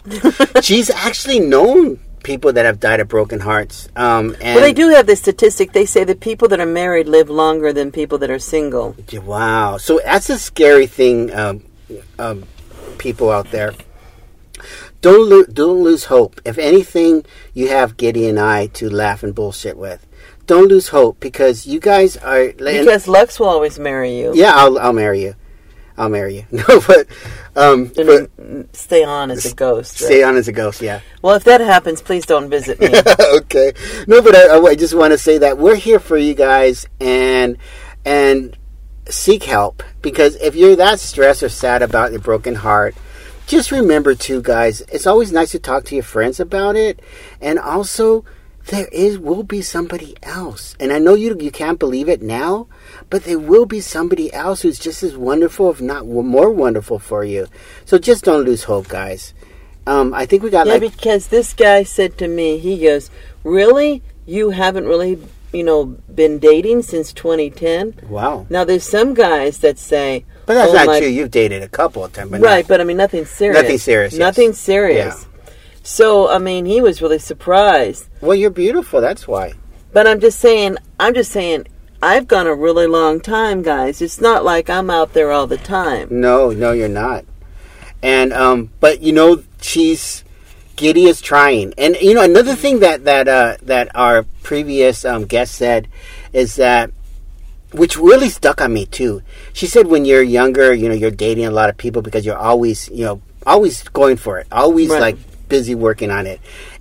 she's 0.61 0.89
actually 0.89 1.39
known 1.39 1.99
people 2.23 2.53
that 2.53 2.65
have 2.65 2.79
died 2.79 2.99
of 2.99 3.07
broken 3.07 3.39
hearts. 3.39 3.89
Um, 3.95 4.35
and 4.41 4.55
Well, 4.55 4.61
they 4.61 4.73
do 4.73 4.89
have 4.89 5.07
this 5.07 5.19
statistic. 5.19 5.71
They 5.73 5.85
say 5.85 6.03
that 6.03 6.19
people 6.19 6.47
that 6.49 6.59
are 6.59 6.65
married 6.65 7.07
live 7.07 7.29
longer 7.29 7.73
than 7.73 7.91
people 7.91 8.17
that 8.19 8.29
are 8.29 8.39
single. 8.39 8.95
Wow. 9.23 9.77
So 9.77 9.99
that's 10.03 10.29
a 10.29 10.37
scary 10.37 10.87
thing, 10.87 11.33
um, 11.33 11.63
um, 12.19 12.43
people 12.97 13.29
out 13.31 13.51
there. 13.51 13.73
Don't 15.01 15.27
lo- 15.29 15.45
don't 15.51 15.83
lose 15.83 16.05
hope. 16.05 16.39
If 16.45 16.59
anything, 16.59 17.25
you 17.55 17.69
have 17.69 17.97
Giddy 17.97 18.27
and 18.27 18.39
I 18.39 18.67
to 18.67 18.87
laugh 18.89 19.23
and 19.23 19.33
bullshit 19.33 19.75
with. 19.75 20.05
Don't 20.45 20.67
lose 20.67 20.89
hope 20.89 21.19
because 21.19 21.65
you 21.65 21.79
guys 21.79 22.17
are. 22.17 22.51
Because 22.53 23.07
Lux 23.07 23.39
will 23.39 23.47
always 23.47 23.79
marry 23.79 24.19
you. 24.19 24.33
yeah, 24.35 24.51
I'll 24.53 24.77
I'll 24.77 24.93
marry 24.93 25.23
you. 25.23 25.35
I'll 26.01 26.09
marry 26.09 26.37
you. 26.37 26.45
No, 26.51 26.81
but 26.87 27.07
um, 27.55 27.91
but 27.95 28.75
stay 28.75 29.03
on 29.03 29.29
as 29.29 29.45
a 29.45 29.53
ghost. 29.53 30.01
right? 30.01 30.07
stay 30.07 30.23
on 30.23 30.35
as 30.35 30.47
a 30.47 30.51
ghost. 30.51 30.81
Yeah. 30.81 31.01
Well, 31.21 31.35
if 31.35 31.43
that 31.43 31.61
happens, 31.61 32.01
please 32.01 32.25
don't 32.25 32.49
visit 32.49 32.79
me. 32.79 32.89
okay. 33.37 33.73
No, 34.07 34.21
but 34.21 34.35
I, 34.35 34.57
I 34.57 34.75
just 34.75 34.95
want 34.95 35.11
to 35.11 35.17
say 35.17 35.37
that 35.37 35.59
we're 35.59 35.75
here 35.75 35.99
for 35.99 36.17
you 36.17 36.33
guys 36.33 36.87
and 36.99 37.57
and 38.03 38.57
seek 39.09 39.43
help 39.43 39.83
because 40.01 40.35
if 40.37 40.55
you're 40.55 40.75
that 40.75 40.99
stressed 40.99 41.43
or 41.43 41.49
sad 41.49 41.83
about 41.83 42.11
your 42.11 42.21
broken 42.21 42.55
heart, 42.55 42.95
just 43.45 43.71
remember 43.71 44.15
too, 44.15 44.41
guys. 44.41 44.81
It's 44.91 45.05
always 45.05 45.31
nice 45.31 45.51
to 45.51 45.59
talk 45.59 45.83
to 45.85 45.95
your 45.95 46.03
friends 46.03 46.39
about 46.39 46.75
it, 46.75 46.99
and 47.39 47.59
also 47.59 48.25
there 48.67 48.87
is 48.91 49.17
will 49.17 49.43
be 49.43 49.61
somebody 49.61 50.15
else. 50.23 50.75
And 50.79 50.91
I 50.91 50.99
know 50.99 51.13
you 51.13 51.37
you 51.39 51.51
can't 51.51 51.79
believe 51.79 52.09
it 52.09 52.21
now, 52.21 52.67
but 53.09 53.23
there 53.23 53.39
will 53.39 53.65
be 53.65 53.81
somebody 53.81 54.31
else 54.33 54.61
who's 54.61 54.79
just 54.79 55.03
as 55.03 55.15
wonderful, 55.17 55.69
if 55.71 55.81
not 55.81 56.07
more 56.07 56.51
wonderful, 56.51 56.99
for 56.99 57.23
you. 57.23 57.47
So 57.85 57.97
just 57.97 58.23
don't 58.23 58.45
lose 58.45 58.63
hope, 58.63 58.87
guys. 58.87 59.33
Um, 59.87 60.13
I 60.13 60.25
think 60.25 60.43
we 60.43 60.49
got 60.49 60.67
yeah, 60.67 60.73
like 60.73 60.81
because 60.81 61.27
this 61.27 61.53
guy 61.53 61.83
said 61.83 62.17
to 62.19 62.27
me, 62.27 62.59
he 62.59 62.77
goes, 62.77 63.09
"Really, 63.43 64.03
you 64.27 64.51
haven't 64.51 64.85
really, 64.85 65.19
you 65.51 65.63
know, 65.63 65.85
been 66.13 66.37
dating 66.37 66.83
since 66.83 67.11
2010." 67.13 67.95
wow. 68.07 68.45
Now, 68.49 68.63
there's 68.63 68.83
some 68.87 69.15
guys 69.15 69.57
that 69.59 69.79
say, 69.79 70.23
But 70.45 70.53
that's 70.53 70.71
"Oh, 70.71 70.75
not 70.75 70.85
my 70.85 70.99
true. 70.99 71.07
You've 71.07 71.31
dated 71.31 71.63
a 71.63 71.67
couple 71.67 72.05
of 72.05 72.13
times, 72.13 72.31
right, 72.31 72.41
not- 72.41 72.67
but 72.67 72.79
I 72.79 72.83
mean 72.83 72.97
nothing 72.97 73.25
serious. 73.25 73.59
Nothing 73.59 73.77
serious, 73.79 74.13
yes. 74.13 74.19
Nothing 74.19 74.53
serious. 74.53 75.25
So 75.83 76.29
I 76.29 76.37
mean, 76.37 76.65
he 76.65 76.81
was 76.81 77.01
really 77.01 77.19
surprised. 77.19 78.07
well, 78.21 78.35
you're 78.35 78.49
beautiful. 78.51 79.01
That's 79.01 79.27
why. 79.27 79.53
But 79.93 80.07
I'm 80.07 80.19
just 80.19 80.39
saying, 80.39 80.77
I'm 80.99 81.13
just 81.13 81.31
saying, 81.31 81.67
I've 82.01 82.27
gone 82.27 82.47
a 82.47 82.55
really 82.55 82.87
long 82.87 83.19
time, 83.19 83.61
guys. 83.61 84.01
It's 84.01 84.21
not 84.21 84.43
like 84.45 84.69
I'm 84.69 84.89
out 84.89 85.13
there 85.13 85.31
all 85.31 85.47
the 85.47 85.57
time. 85.57 86.07
No, 86.09 86.49
no, 86.51 86.71
you're 86.71 86.87
not. 86.87 87.25
And 88.01 88.31
um, 88.33 88.71
but 88.79 89.01
you 89.01 89.11
know, 89.11 89.43
she's 89.59 90.23
Giddy 90.75 91.05
is 91.05 91.21
trying. 91.21 91.73
And 91.77 91.95
you 91.97 92.13
know, 92.13 92.23
another 92.23 92.55
thing 92.55 92.79
that 92.79 93.03
that 93.05 93.27
uh, 93.27 93.57
that 93.63 93.93
our 93.95 94.23
previous 94.43 95.03
um, 95.05 95.25
guest 95.25 95.55
said 95.55 95.87
is 96.33 96.55
that. 96.57 96.91
Which 97.73 97.95
really 97.95 98.27
stuck 98.27 98.59
on 98.59 98.73
me 98.73 98.85
too. 98.85 99.21
She 99.53 99.65
said, 99.65 99.87
"When 99.87 100.03
you're 100.03 100.21
younger, 100.21 100.73
you 100.73 100.89
know, 100.89 100.93
you're 100.93 101.09
dating 101.09 101.45
a 101.45 101.51
lot 101.51 101.69
of 101.69 101.77
people 101.77 102.01
because 102.01 102.25
you're 102.25 102.37
always, 102.37 102.89
you 102.89 103.05
know, 103.05 103.21
always 103.47 103.81
going 103.83 104.17
for 104.17 104.39
it, 104.39 104.47
always 104.51 104.89
Right. 104.89 104.99
like 104.99 105.17
busy 105.51 105.75
working 105.75 106.09
on 106.09 106.25
it, 106.25 106.39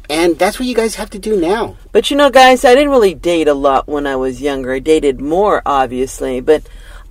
and 0.08 0.38
that's 0.38 0.58
what 0.58 0.66
you 0.66 0.74
guys 0.74 0.94
have 0.94 1.10
to 1.10 1.18
do 1.18 1.38
now." 1.38 1.76
But 1.92 2.10
you 2.10 2.16
know, 2.16 2.30
guys, 2.30 2.64
I 2.64 2.74
didn't 2.74 2.90
really 2.96 3.14
date 3.14 3.48
a 3.48 3.54
lot 3.54 3.86
when 3.86 4.06
I 4.06 4.16
was 4.16 4.40
younger. 4.40 4.72
I 4.72 4.78
dated 4.78 5.20
more, 5.20 5.60
obviously, 5.66 6.40
but 6.40 6.62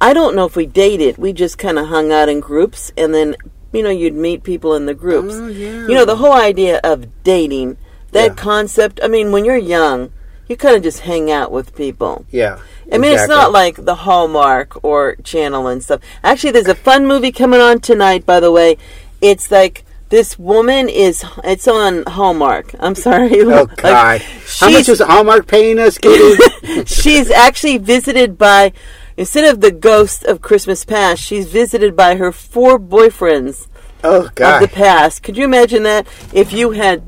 I 0.02 0.14
don't 0.14 0.36
know 0.36 0.46
if 0.46 0.56
we 0.56 0.66
dated. 0.66 1.18
We 1.20 1.34
just 1.34 1.58
kind 1.60 1.78
of 1.78 1.88
hung 1.88 2.12
out 2.12 2.30
in 2.30 2.40
groups, 2.40 2.92
and 2.98 3.14
then 3.14 3.36
you 3.72 3.84
know, 3.84 3.92
you'd 3.92 4.16
meet 4.16 4.42
people 4.44 4.74
in 4.74 4.88
the 4.88 4.96
groups. 4.96 5.36
Oh, 5.36 5.48
yeah. 5.48 5.86
You 5.88 5.94
know, 5.94 6.06
the 6.06 6.16
whole 6.16 6.34
idea 6.34 6.80
of 6.84 7.06
dating, 7.24 7.78
that 8.14 8.32
Yeah. 8.32 8.34
concept. 8.34 9.00
I 9.04 9.08
mean, 9.08 9.32
when 9.32 9.46
you're 9.46 9.58
young, 9.58 10.10
you 10.48 10.58
kind 10.58 10.76
of 10.76 10.82
just 10.82 11.02
hang 11.02 11.30
out 11.30 11.52
with 11.52 11.76
people. 11.76 12.26
Yeah. 12.32 12.58
I 12.92 12.98
mean, 12.98 13.14
it's 13.14 13.28
not 13.28 13.52
like 13.52 13.86
the 13.86 13.94
Hallmark 13.94 14.84
or 14.84 15.18
Channel 15.24 15.68
and 15.68 15.84
stuff. 15.84 16.02
Actually, 16.24 16.54
there's 16.54 16.68
a 16.68 16.74
fun 16.74 17.06
movie 17.06 17.32
coming 17.32 17.62
on 17.62 17.80
tonight, 17.80 18.26
by 18.26 18.40
the 18.40 18.52
way. 18.52 18.78
It's 19.22 19.52
like 19.52 19.84
this 20.10 20.40
woman 20.40 20.90
is, 20.90 21.24
it's 21.44 21.68
on 21.68 22.04
Hallmark. 22.08 22.74
I'm 22.80 22.96
sorry. 22.96 23.42
Oh 23.42 23.46
Like, 23.70 23.78
God! 23.78 24.22
How 24.60 24.70
much 24.72 24.88
was 24.88 25.00
Hallmark 25.00 25.48
paying 25.48 25.80
us, 25.80 25.98
Giddy? 25.98 26.86
she's 26.86 27.30
actually 27.30 27.78
visited 27.78 28.38
by, 28.38 28.74
instead 29.18 29.52
of 29.52 29.62
the 29.62 29.72
ghost 29.72 30.24
of 30.24 30.42
Christmas 30.42 30.84
past, 30.86 31.22
she's 31.22 31.48
visited 31.48 31.96
by 31.96 32.16
her 32.16 32.32
four 32.32 32.80
boyfriends 32.80 33.68
oh 34.04 34.30
God. 34.36 34.64
of 34.64 34.70
the 34.70 34.76
past. 34.76 35.24
Could 35.24 35.38
you 35.38 35.46
imagine 35.46 35.84
that? 35.84 36.08
If 36.34 36.54
you 36.54 36.72
had 36.72 37.04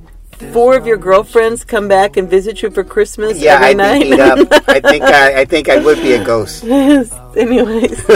four 0.52 0.76
of 0.76 0.88
your 0.88 0.98
girlfriends 0.98 1.64
come 1.64 1.88
back 1.88 2.18
and 2.18 2.30
visit 2.30 2.62
you 2.62 2.70
for 2.72 2.84
Christmas 2.84 3.40
yeah, 3.40 3.56
every 3.56 3.68
I'd 3.68 3.78
night? 3.78 4.04
be 4.04 4.10
beat 4.12 4.20
up. 4.20 4.48
I 4.68 4.80
think 4.90 5.04
I, 5.04 5.42
I 5.42 5.46
think 5.46 5.70
I 5.70 5.78
would 5.78 5.98
be 6.00 6.14
a 6.14 6.24
ghost. 6.24 6.64
Anyways, 6.64 8.08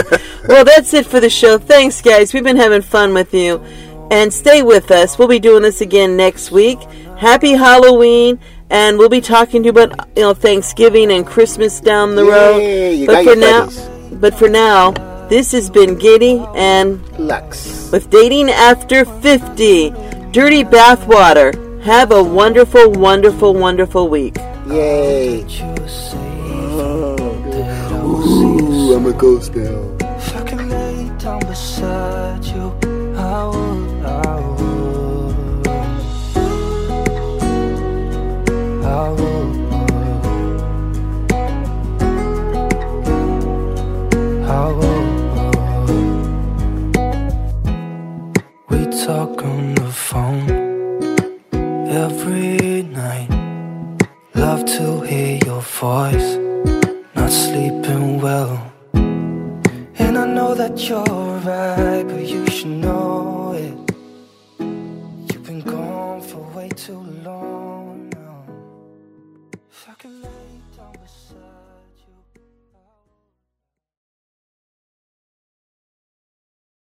well, 0.47 0.65
that's 0.65 0.93
it 0.93 1.05
for 1.05 1.19
the 1.19 1.29
show. 1.29 1.57
Thanks, 1.57 2.01
guys. 2.01 2.33
We've 2.33 2.43
been 2.43 2.57
having 2.57 2.81
fun 2.81 3.13
with 3.13 3.33
you. 3.33 3.63
And 4.11 4.31
stay 4.33 4.61
with 4.63 4.91
us. 4.91 5.17
We'll 5.17 5.27
be 5.27 5.39
doing 5.39 5.63
this 5.63 5.81
again 5.81 6.15
next 6.15 6.51
week. 6.51 6.79
Happy 7.17 7.53
Halloween. 7.53 8.39
And 8.69 8.97
we'll 8.97 9.09
be 9.09 9.21
talking 9.21 9.61
to 9.63 9.67
you 9.67 9.71
about 9.71 10.09
you 10.15 10.23
know 10.23 10.33
Thanksgiving 10.33 11.11
and 11.11 11.25
Christmas 11.25 11.79
down 11.79 12.15
the 12.15 12.23
Yay, 12.25 12.31
road. 12.31 12.91
you 12.99 13.05
but 13.07 13.13
got 13.13 13.23
for 13.23 13.29
your 13.29 13.35
now, 13.37 13.65
buddies. 13.65 14.19
but 14.19 14.33
for 14.35 14.49
now, 14.49 14.91
this 15.29 15.51
has 15.51 15.69
been 15.69 15.97
Giddy 15.99 16.43
and 16.55 16.99
Lux. 17.19 17.91
with 17.91 18.09
dating 18.09 18.49
after 18.49 19.05
fifty, 19.05 19.91
dirty 20.31 20.63
bathwater. 20.63 21.53
Have 21.83 22.11
a 22.11 22.23
wonderful, 22.23 22.91
wonderful, 22.93 23.53
wonderful 23.53 24.09
week. 24.09 24.35
Yay! 24.67 25.41
you 25.41 25.47
say 25.87 26.17
oh. 26.17 27.15
Ooh, 28.03 28.95
I'm 28.95 29.05
a 29.05 29.13
ghost 29.13 29.55
now. 29.55 29.94
On 49.45 49.75
the 49.75 49.91
phone 49.91 50.49
every 52.03 52.83
night. 52.83 53.29
Love 54.33 54.65
to 54.65 55.01
hear 55.01 55.39
your 55.45 55.61
voice 55.61 56.29
not 57.15 57.31
sleeping 57.31 58.21
well. 58.21 58.55
And 60.03 60.13
I 60.23 60.25
know 60.37 60.53
that 60.55 60.75
you're 60.87 61.39
right, 61.49 62.03
but 62.11 62.23
you 62.33 62.45
should 62.47 62.75
know 62.85 63.53
it. 63.63 63.77
You've 65.29 65.45
been 65.45 65.61
gone 65.61 66.21
for 66.21 66.41
way 66.55 66.69
too 66.69 67.01
long 67.23 67.54